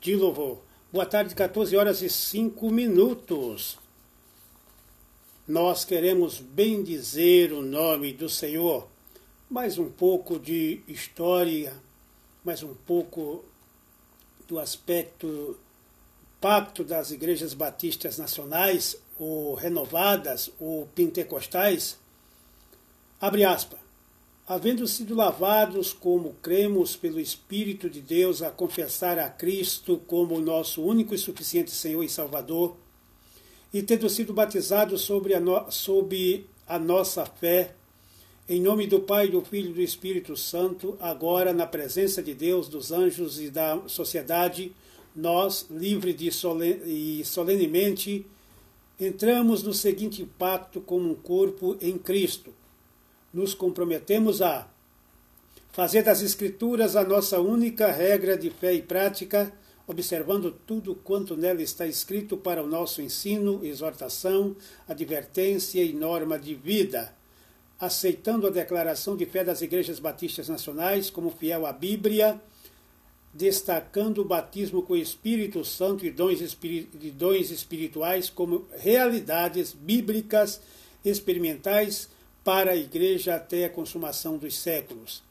de 0.00 0.16
Louvor. 0.16 0.58
Boa 0.92 1.06
tarde, 1.06 1.36
14 1.36 1.76
horas 1.76 2.02
e 2.02 2.10
5 2.10 2.68
minutos. 2.68 3.78
Nós 5.46 5.84
queremos 5.84 6.40
bendizer 6.40 7.52
o 7.52 7.62
nome 7.62 8.12
do 8.12 8.28
Senhor. 8.28 8.88
Mais 9.48 9.78
um 9.78 9.88
pouco 9.88 10.36
de 10.36 10.80
história, 10.88 11.72
mais 12.44 12.64
um 12.64 12.74
pouco 12.74 13.44
do 14.48 14.58
aspecto 14.58 15.56
pacto 16.46 16.84
das 16.84 17.10
igrejas 17.10 17.54
batistas 17.54 18.18
nacionais, 18.18 18.96
ou 19.18 19.56
renovadas, 19.56 20.48
ou 20.60 20.86
pentecostais, 20.94 21.98
abre 23.20 23.42
aspas, 23.42 23.80
havendo 24.46 24.86
sido 24.86 25.12
lavados 25.12 25.92
como 25.92 26.36
cremos 26.40 26.94
pelo 26.94 27.18
Espírito 27.18 27.90
de 27.90 28.00
Deus 28.00 28.42
a 28.42 28.50
confessar 28.52 29.18
a 29.18 29.28
Cristo 29.28 30.00
como 30.06 30.38
nosso 30.38 30.84
único 30.84 31.16
e 31.16 31.18
suficiente 31.18 31.72
Senhor 31.72 32.04
e 32.04 32.08
Salvador, 32.08 32.76
e 33.74 33.82
tendo 33.82 34.08
sido 34.08 34.32
batizados 34.32 35.00
sobre 35.00 35.34
a, 35.34 35.40
no, 35.40 35.68
sobre 35.68 36.46
a 36.64 36.78
nossa 36.78 37.26
fé, 37.26 37.74
em 38.48 38.60
nome 38.60 38.86
do 38.86 39.00
Pai, 39.00 39.26
do 39.26 39.42
Filho 39.42 39.70
e 39.70 39.74
do 39.74 39.82
Espírito 39.82 40.36
Santo, 40.36 40.96
agora 41.00 41.52
na 41.52 41.66
presença 41.66 42.22
de 42.22 42.34
Deus, 42.34 42.68
dos 42.68 42.92
anjos 42.92 43.40
e 43.40 43.50
da 43.50 43.82
sociedade, 43.88 44.72
nós, 45.16 45.66
livre 45.70 46.12
de 46.12 46.30
solen 46.30 46.78
e 46.84 47.24
solenemente, 47.24 48.26
entramos 49.00 49.62
no 49.62 49.72
seguinte 49.72 50.28
pacto 50.38 50.78
como 50.80 51.10
um 51.10 51.14
corpo 51.14 51.76
em 51.80 51.96
Cristo. 51.96 52.52
Nos 53.32 53.54
comprometemos 53.54 54.42
a 54.42 54.68
fazer 55.72 56.02
das 56.02 56.20
Escrituras 56.20 56.96
a 56.96 57.04
nossa 57.04 57.40
única 57.40 57.90
regra 57.90 58.36
de 58.36 58.50
fé 58.50 58.74
e 58.74 58.82
prática, 58.82 59.50
observando 59.86 60.52
tudo 60.66 60.94
quanto 60.94 61.36
nela 61.36 61.62
está 61.62 61.86
escrito 61.86 62.36
para 62.36 62.62
o 62.62 62.66
nosso 62.66 63.00
ensino, 63.00 63.64
exortação, 63.64 64.54
advertência 64.86 65.82
e 65.82 65.94
norma 65.94 66.38
de 66.38 66.54
vida, 66.54 67.14
aceitando 67.80 68.46
a 68.46 68.50
declaração 68.50 69.16
de 69.16 69.24
fé 69.24 69.44
das 69.44 69.62
igrejas 69.62 69.98
batistas 69.98 70.48
nacionais 70.48 71.08
como 71.08 71.30
fiel 71.30 71.64
à 71.64 71.72
Bíblia 71.72 72.40
destacando 73.36 74.22
o 74.22 74.24
batismo 74.24 74.82
com 74.82 74.94
o 74.94 74.96
Espírito 74.96 75.62
Santo 75.64 76.06
e 76.06 76.10
dons, 76.10 76.40
espiri 76.40 76.88
dons 77.12 77.50
espirituais 77.50 78.30
como 78.30 78.64
realidades 78.78 79.72
bíblicas 79.72 80.60
experimentais 81.04 82.08
para 82.42 82.72
a 82.72 82.76
Igreja 82.76 83.34
até 83.34 83.66
a 83.66 83.70
consumação 83.70 84.38
dos 84.38 84.56
séculos. 84.56 85.22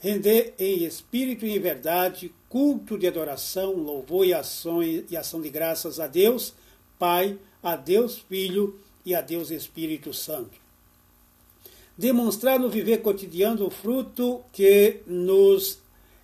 Render 0.00 0.54
em 0.58 0.84
espírito 0.84 1.46
e 1.46 1.56
em 1.56 1.60
verdade 1.60 2.32
culto 2.48 2.98
de 2.98 3.06
adoração, 3.06 3.74
louvor 3.74 4.26
e 4.26 4.34
ação, 4.34 4.82
e 4.82 5.16
ação 5.16 5.40
de 5.40 5.48
graças 5.48 6.00
a 6.00 6.06
Deus, 6.06 6.52
Pai, 6.98 7.38
a 7.62 7.76
Deus 7.76 8.18
Filho 8.18 8.78
e 9.04 9.14
a 9.14 9.20
Deus 9.20 9.50
Espírito 9.50 10.12
Santo. 10.12 10.58
Demonstrar 11.96 12.58
no 12.58 12.68
viver 12.68 12.98
cotidiano 12.98 13.66
o 13.66 13.70
fruto 13.70 14.42
que 14.52 15.00
nos 15.06 15.78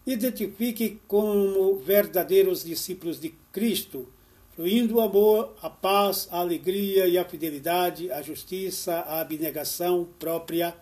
identifique 0.06 1.00
como 1.06 1.76
verdadeiros 1.76 2.64
discípulos 2.64 3.20
de 3.20 3.34
Cristo, 3.52 4.08
fluindo 4.54 4.96
o 4.96 5.00
amor, 5.00 5.54
a 5.62 5.70
paz, 5.70 6.28
a 6.30 6.40
alegria 6.40 7.06
e 7.06 7.16
a 7.16 7.24
fidelidade, 7.24 8.10
a 8.10 8.20
justiça, 8.20 8.94
a 8.94 9.20
abnegação 9.20 10.08
própria, 10.18 10.74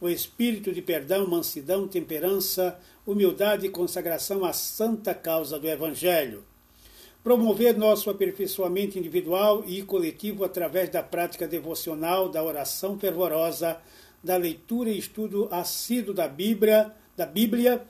o 0.00 0.08
espírito 0.08 0.72
de 0.72 0.80
perdão, 0.80 1.26
mansidão, 1.26 1.86
temperança, 1.86 2.78
humildade 3.06 3.66
e 3.66 3.70
consagração 3.70 4.44
à 4.44 4.52
santa 4.52 5.14
causa 5.14 5.58
do 5.58 5.68
Evangelho. 5.68 6.44
promover 7.22 7.76
nosso 7.76 8.08
aperfeiçoamento 8.08 8.98
individual 8.98 9.62
e 9.66 9.82
coletivo 9.82 10.44
através 10.44 10.88
da 10.88 11.02
prática 11.02 11.46
devocional, 11.46 12.28
da 12.28 12.42
oração 12.42 12.98
fervorosa, 12.98 13.76
da 14.22 14.36
leitura 14.36 14.88
e 14.88 14.96
estudo 14.96 15.46
assíduo 15.50 16.14
da 16.14 16.26
Bíblia, 16.26 16.94
da 17.16 17.26
Bíblia 17.26 17.84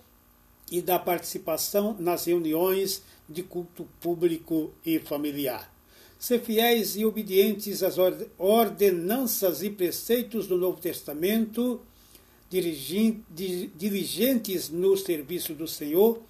e 0.71 0.83
da 0.83 0.99
participação 0.99 1.97
nas 1.99 2.27
reuniões 2.27 3.03
de 3.29 3.43
culto 3.43 3.87
público 4.01 4.73
e 4.85 4.99
familiar. 4.99 5.73
Ser 6.19 6.41
fiéis 6.41 6.97
e 6.97 7.05
obedientes 7.05 7.83
às 7.83 7.97
ordenanças 8.37 9.62
e 9.62 9.71
preceitos 9.71 10.47
do 10.47 10.59
Novo 10.59 10.81
Testamento, 10.81 11.81
diligentes 12.51 14.69
no 14.69 14.97
serviço 14.97 15.55
do 15.55 15.69
Senhor, 15.69 16.21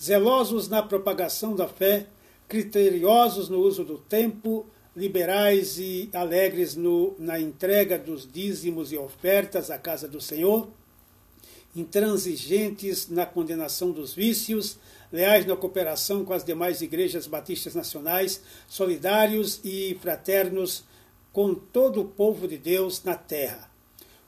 zelosos 0.00 0.68
na 0.68 0.82
propagação 0.82 1.54
da 1.54 1.68
fé, 1.68 2.06
criteriosos 2.48 3.48
no 3.48 3.60
uso 3.60 3.84
do 3.84 3.98
tempo, 3.98 4.66
liberais 4.96 5.78
e 5.78 6.08
alegres 6.12 6.74
no, 6.74 7.14
na 7.18 7.38
entrega 7.38 7.98
dos 7.98 8.28
dízimos 8.30 8.92
e 8.92 8.96
ofertas 8.96 9.70
à 9.70 9.78
casa 9.78 10.08
do 10.08 10.20
Senhor, 10.20 10.68
intransigentes 11.74 13.08
na 13.08 13.24
condenação 13.24 13.92
dos 13.92 14.14
vícios, 14.14 14.78
leais 15.12 15.46
na 15.46 15.56
cooperação 15.56 16.24
com 16.24 16.32
as 16.32 16.44
demais 16.44 16.82
igrejas 16.82 17.26
batistas 17.26 17.74
nacionais, 17.74 18.40
solidários 18.68 19.60
e 19.64 19.96
fraternos 20.00 20.84
com 21.32 21.54
todo 21.54 22.00
o 22.00 22.04
povo 22.04 22.48
de 22.48 22.58
Deus 22.58 23.04
na 23.04 23.14
terra. 23.14 23.70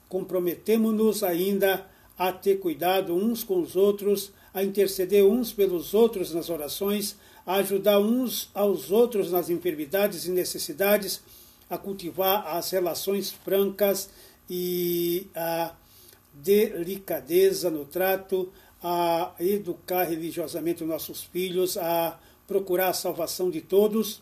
Comprometemo-nos 0.07 1.23
ainda 1.23 1.85
a 2.17 2.31
ter 2.31 2.59
cuidado 2.59 3.15
uns 3.15 3.43
com 3.43 3.61
os 3.61 3.75
outros, 3.75 4.31
a 4.53 4.63
interceder 4.63 5.25
uns 5.25 5.51
pelos 5.51 5.93
outros 5.93 6.33
nas 6.33 6.49
orações, 6.49 7.15
a 7.45 7.55
ajudar 7.55 7.99
uns 7.99 8.49
aos 8.53 8.91
outros 8.91 9.31
nas 9.31 9.49
enfermidades 9.49 10.25
e 10.25 10.31
necessidades, 10.31 11.21
a 11.69 11.77
cultivar 11.77 12.55
as 12.55 12.69
relações 12.69 13.31
francas 13.31 14.09
e 14.49 15.27
a 15.35 15.73
delicadeza 16.33 17.69
no 17.69 17.85
trato, 17.85 18.51
a 18.81 19.33
educar 19.39 20.03
religiosamente 20.03 20.83
os 20.83 20.89
nossos 20.89 21.23
filhos, 21.23 21.77
a 21.77 22.19
procurar 22.47 22.89
a 22.89 22.93
salvação 22.93 23.49
de 23.49 23.61
todos, 23.61 24.21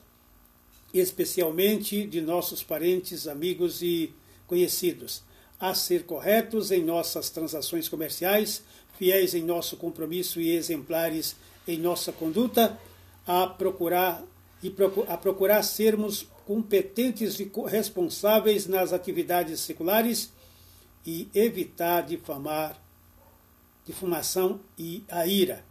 especialmente 0.94 2.06
de 2.06 2.22
nossos 2.22 2.64
parentes, 2.64 3.28
amigos 3.28 3.82
e 3.82 4.14
conhecidos, 4.46 5.24
a 5.60 5.74
ser 5.74 6.04
corretos 6.04 6.72
em 6.72 6.84
nossas 6.84 7.30
transações 7.30 7.88
comerciais, 7.88 8.64
fiéis 8.98 9.34
em 9.34 9.44
nosso 9.44 9.78
compromisso 9.78 10.40
e 10.40 10.52
exemplares 10.52 11.36
em 11.68 11.78
nossa 11.78 12.12
conduta, 12.12 12.78
a 13.26 13.48
procurar 13.48 14.24
e 14.62 14.72
a 15.08 15.18
procurar 15.18 15.64
sermos 15.64 16.28
competentes 16.46 17.40
e 17.40 17.52
responsáveis 17.68 18.68
nas 18.68 18.94
atividades 18.94 19.60
seculares 19.62 20.32
e 21.06 21.28
evitar 21.34 22.02
difamar, 22.02 22.82
difumação 23.86 24.60
e 24.78 25.04
a 25.10 25.26
ira. 25.26 25.64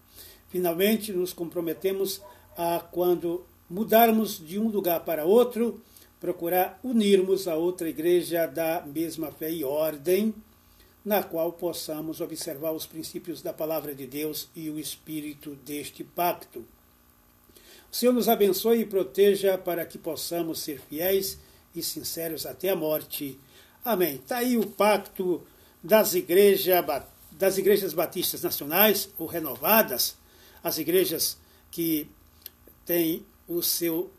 Finalmente, 0.48 1.12
nos 1.12 1.32
comprometemos 1.32 2.20
a, 2.56 2.80
quando 2.80 3.44
mudarmos 3.68 4.44
de 4.44 4.58
um 4.58 4.68
lugar 4.68 5.04
para 5.04 5.24
outro, 5.24 5.80
procurar 6.18 6.78
unirmos 6.82 7.46
a 7.46 7.54
outra 7.54 7.88
igreja 7.88 8.46
da 8.46 8.82
mesma 8.84 9.30
fé 9.30 9.50
e 9.50 9.64
ordem, 9.64 10.34
na 11.04 11.22
qual 11.22 11.52
possamos 11.52 12.20
observar 12.20 12.72
os 12.72 12.84
princípios 12.84 13.40
da 13.40 13.52
palavra 13.52 13.94
de 13.94 14.06
Deus 14.06 14.48
e 14.54 14.68
o 14.68 14.78
espírito 14.78 15.54
deste 15.64 16.04
pacto. 16.04 16.64
O 17.90 17.96
Senhor 17.96 18.12
nos 18.12 18.28
abençoe 18.28 18.80
e 18.80 18.86
proteja 18.86 19.56
para 19.56 19.86
que 19.86 19.96
possamos 19.98 20.60
ser 20.60 20.80
fiéis 20.80 21.38
e 21.74 21.82
sinceros 21.82 22.44
até 22.44 22.68
a 22.68 22.76
morte 22.76 23.38
Amém. 23.84 24.16
Está 24.16 24.38
aí 24.38 24.58
o 24.58 24.66
pacto 24.66 25.42
das, 25.82 26.14
igreja, 26.14 26.84
das 27.32 27.56
igrejas 27.56 27.94
batistas 27.94 28.42
nacionais 28.42 29.08
ou 29.18 29.26
renovadas, 29.26 30.16
as 30.62 30.76
igrejas 30.78 31.38
que 31.70 32.06
têm 32.84 33.24
o 33.48 33.62
seu 33.62 34.10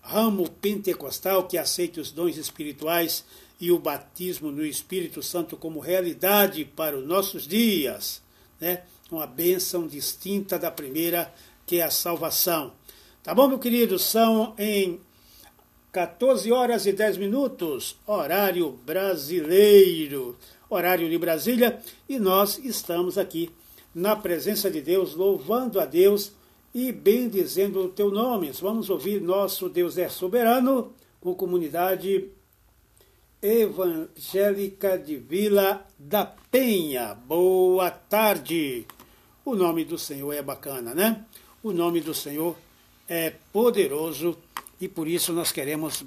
ramo 0.00 0.48
pentecostal, 0.48 1.48
que 1.48 1.58
aceita 1.58 2.00
os 2.00 2.12
dons 2.12 2.36
espirituais 2.36 3.24
e 3.60 3.72
o 3.72 3.78
batismo 3.78 4.52
no 4.52 4.64
Espírito 4.64 5.22
Santo 5.22 5.56
como 5.56 5.80
realidade 5.80 6.64
para 6.64 6.96
os 6.96 7.06
nossos 7.06 7.46
dias. 7.48 8.22
Né? 8.60 8.82
Uma 9.10 9.26
bênção 9.26 9.86
distinta 9.88 10.58
da 10.58 10.70
primeira, 10.70 11.32
que 11.66 11.80
é 11.80 11.82
a 11.82 11.90
salvação. 11.90 12.72
Tá 13.22 13.34
bom, 13.34 13.48
meu 13.48 13.58
querido? 13.58 13.98
São 13.98 14.54
em 14.58 15.00
14 15.94 16.50
horas 16.50 16.86
e 16.86 16.92
10 16.92 17.18
minutos, 17.18 17.96
horário 18.04 18.72
brasileiro, 18.84 20.36
horário 20.68 21.08
de 21.08 21.16
Brasília, 21.16 21.78
e 22.08 22.18
nós 22.18 22.58
estamos 22.58 23.16
aqui 23.16 23.48
na 23.94 24.16
presença 24.16 24.68
de 24.68 24.80
Deus, 24.80 25.14
louvando 25.14 25.78
a 25.78 25.84
Deus 25.84 26.32
e 26.74 26.90
bendizendo 26.90 27.80
o 27.80 27.88
teu 27.88 28.10
nome. 28.10 28.50
Vamos 28.60 28.90
ouvir 28.90 29.20
nosso 29.20 29.68
Deus 29.68 29.96
é 29.96 30.08
soberano 30.08 30.92
com 31.20 31.32
comunidade 31.32 32.28
evangélica 33.40 34.98
de 34.98 35.16
Vila 35.16 35.86
da 35.96 36.26
Penha. 36.26 37.14
Boa 37.14 37.92
tarde. 37.92 38.84
O 39.44 39.54
nome 39.54 39.84
do 39.84 39.96
Senhor 39.96 40.32
é 40.32 40.42
bacana, 40.42 40.92
né? 40.92 41.24
O 41.62 41.70
nome 41.70 42.00
do 42.00 42.12
Senhor 42.12 42.56
é 43.08 43.32
poderoso 43.52 44.36
e 44.80 44.88
por 44.88 45.06
isso 45.08 45.32
nós 45.32 45.52
queremos 45.52 46.02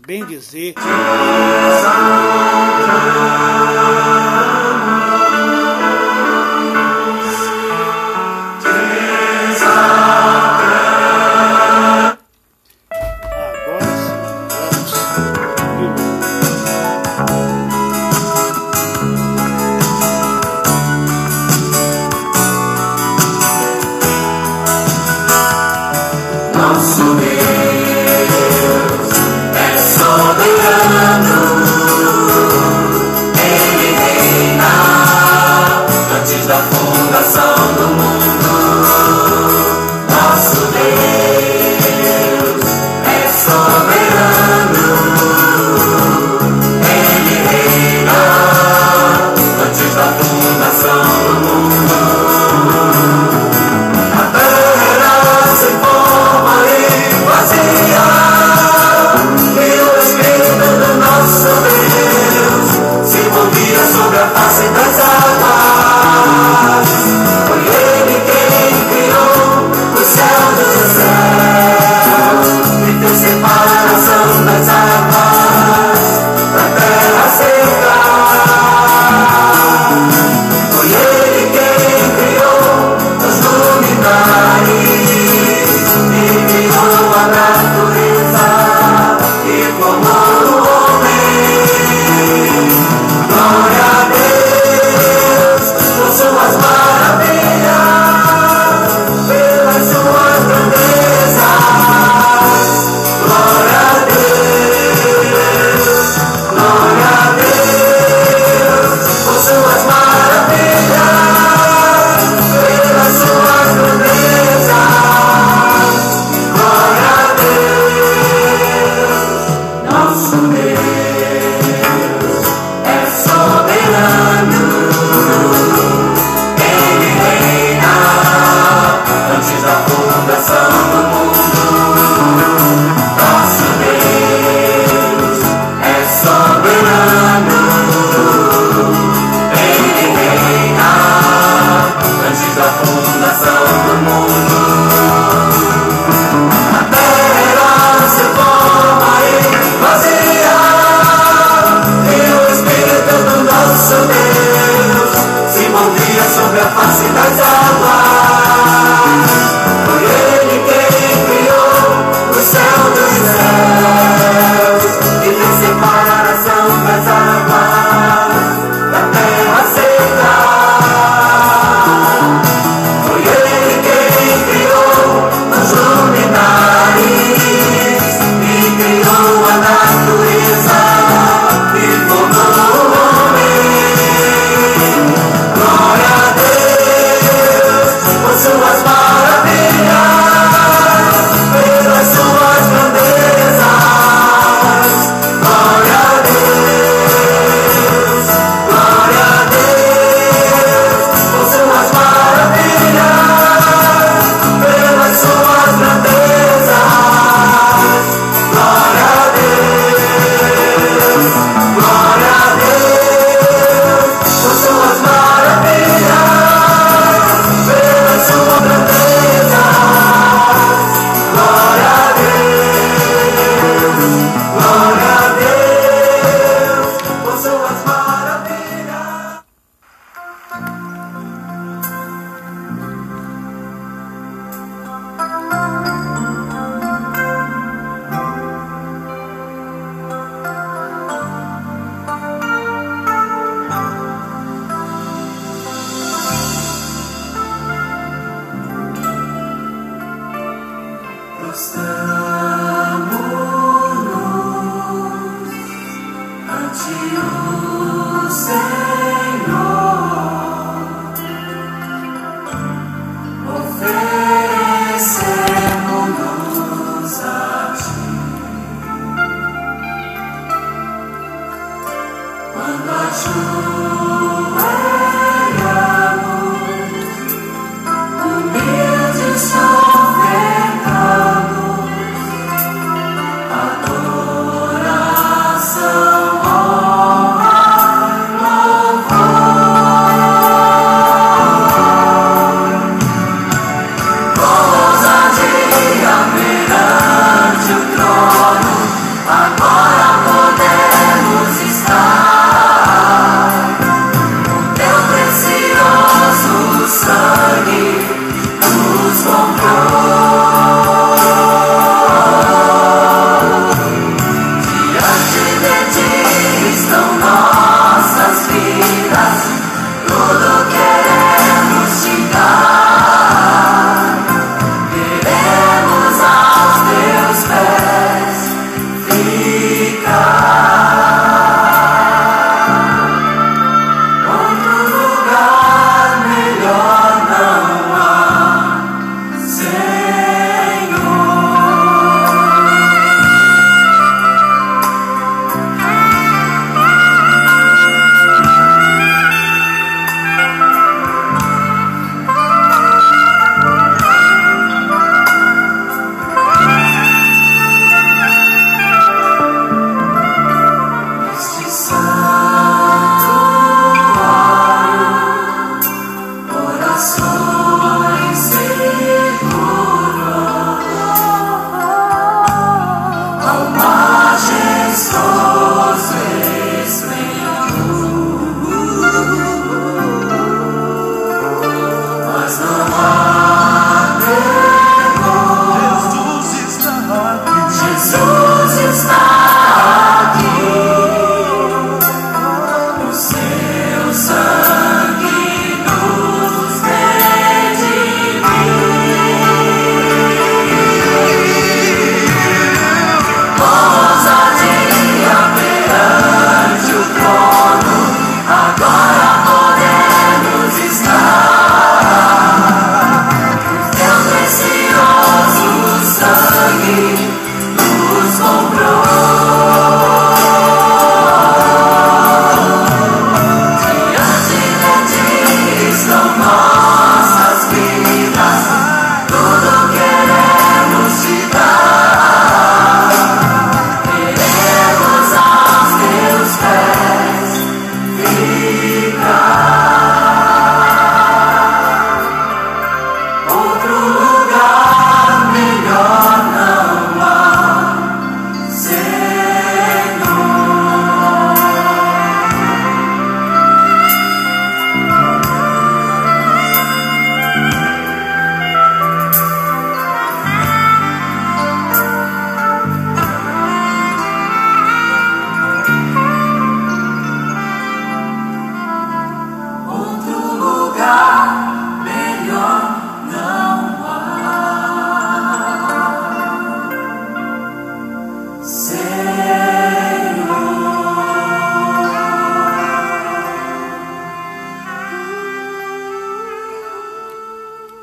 mama. 37.95 38.16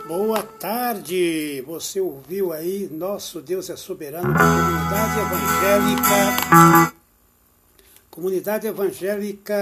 Bem 0.06 1.02
dizer. 1.02 2.90
Nosso 2.92 3.40
Deus 3.40 3.70
é 3.70 3.76
soberano, 3.76 4.34
comunidade 4.34 5.18
evangélica. 5.20 6.94
Comunidade 8.10 8.66
evangélica 8.66 9.54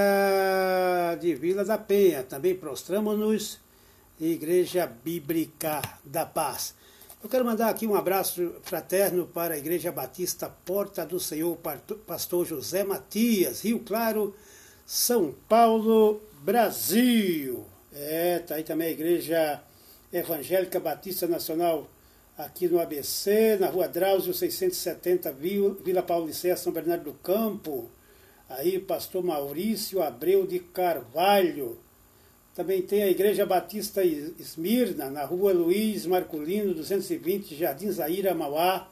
de 1.21 1.33
Vila 1.37 1.65
da 1.65 1.79
Penha. 1.79 2.25
Também 2.25 2.57
prostramos-nos, 2.57 3.61
Igreja 4.21 4.85
Bíblica 4.87 5.81
da 6.05 6.27
Paz. 6.27 6.75
Eu 7.23 7.31
quero 7.31 7.45
mandar 7.45 7.69
aqui 7.69 7.87
um 7.87 7.95
abraço 7.95 8.53
fraterno 8.63 9.29
para 9.29 9.55
a 9.55 9.59
Igreja 9.59 9.93
Batista 9.93 10.49
Porta 10.65 11.07
do 11.07 11.21
Senhor, 11.21 11.57
Pastor 12.05 12.45
José 12.45 12.83
Matias, 12.83 13.63
Rio 13.63 13.79
Claro, 13.79 14.35
São 14.85 15.33
Paulo, 15.49 16.21
Brasil. 16.43 17.65
É, 17.95 18.41
tá 18.41 18.57
aí 18.57 18.65
também 18.65 18.89
a 18.89 18.91
Igreja 18.91 19.63
Evangélica 20.13 20.79
Batista 20.79 21.27
Nacional 21.27 21.89
aqui 22.37 22.69
no 22.69 22.81
ABC, 22.81 23.57
na 23.59 23.69
Rua 23.69 23.89
Drauzio 23.89 24.35
670, 24.35 25.33
Vila 25.33 26.03
Paulicéia, 26.03 26.57
São 26.57 26.73
Bernardo 26.73 27.05
do 27.05 27.15
Campo. 27.15 27.91
Aí, 28.49 28.79
pastor 28.79 29.25
Maurício 29.25 30.03
Abreu 30.03 30.47
de 30.47 30.59
Carvalho. 30.59 31.79
Também 32.55 32.83
tem 32.83 33.03
a 33.03 33.11
Igreja 33.11 33.47
Batista 33.47 34.05
Esmirna, 34.05 35.09
na 35.09 35.25
Rua 35.25 35.53
Luiz 35.53 36.05
Marculino, 36.05 36.75
220, 36.75 37.55
Jardim 37.55 37.91
Zaira, 37.91 38.35
Mauá. 38.35 38.89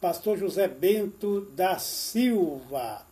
Pastor 0.00 0.36
José 0.36 0.66
Bento 0.66 1.42
da 1.54 1.78
Silva. 1.78 3.06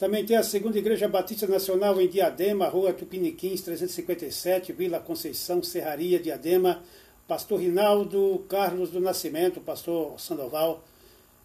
Também 0.00 0.24
tem 0.24 0.34
a 0.34 0.42
Segunda 0.42 0.78
Igreja 0.78 1.06
Batista 1.06 1.46
Nacional 1.46 2.00
em 2.00 2.08
Diadema, 2.08 2.66
Rua 2.68 2.90
Tupiniquins, 2.90 3.60
357, 3.60 4.72
Vila 4.72 4.98
Conceição, 4.98 5.62
Serraria, 5.62 6.18
Diadema 6.18 6.82
pastor 7.28 7.60
Rinaldo 7.60 8.42
Carlos 8.48 8.90
do 8.90 8.98
Nascimento, 8.98 9.60
pastor 9.60 10.18
Sandoval, 10.18 10.82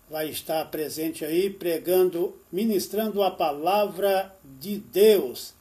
vai 0.09 0.29
estar 0.29 0.63
presente 0.71 1.25
aí 1.25 1.49
pregando, 1.49 2.33
ministrando 2.49 3.21
a 3.21 3.29
palavra 3.29 4.33
de 4.41 4.77
Deus. 4.77 5.53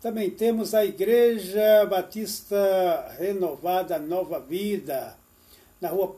Também 0.00 0.30
temos 0.30 0.72
a 0.72 0.84
Igreja 0.84 1.84
Batista 1.86 3.16
Renovada 3.18 3.98
Nova 3.98 4.38
Vida, 4.38 5.16
na 5.80 5.88
rua. 5.88 6.14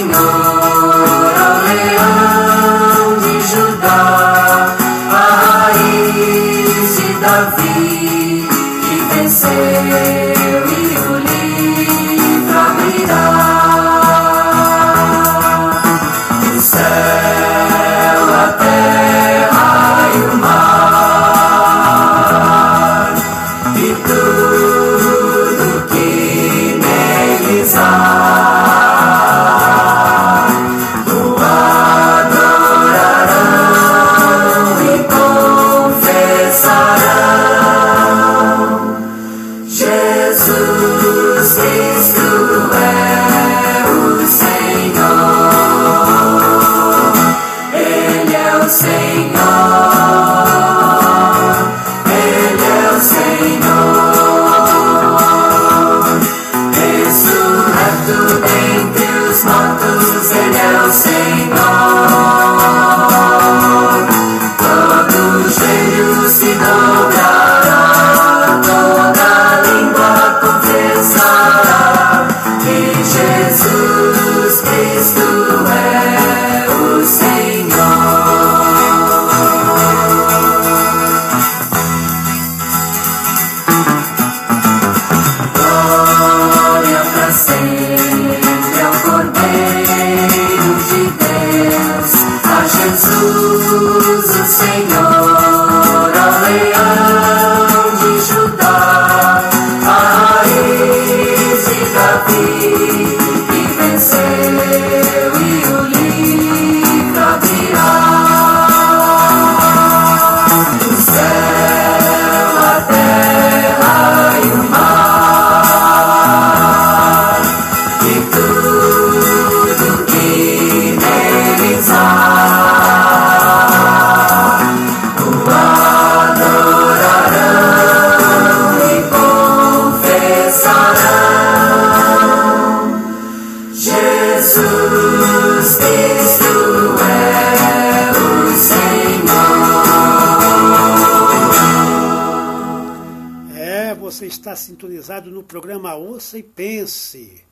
esse 146.80 147.44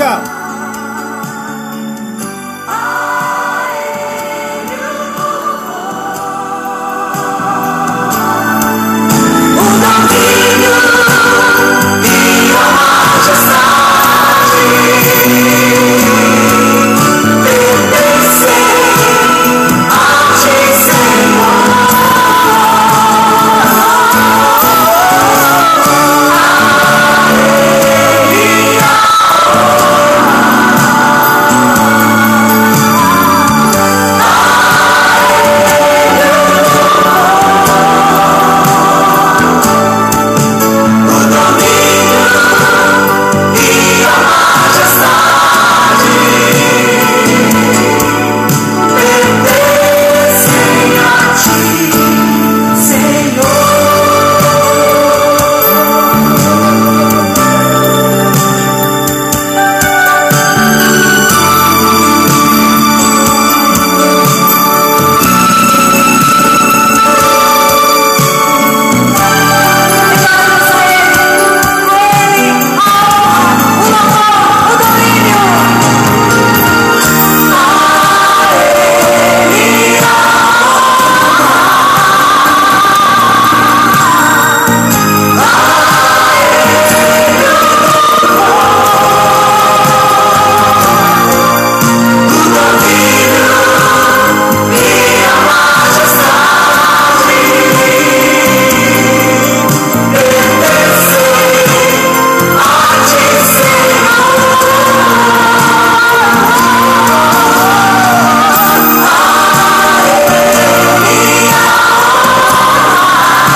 É, 0.00 0.37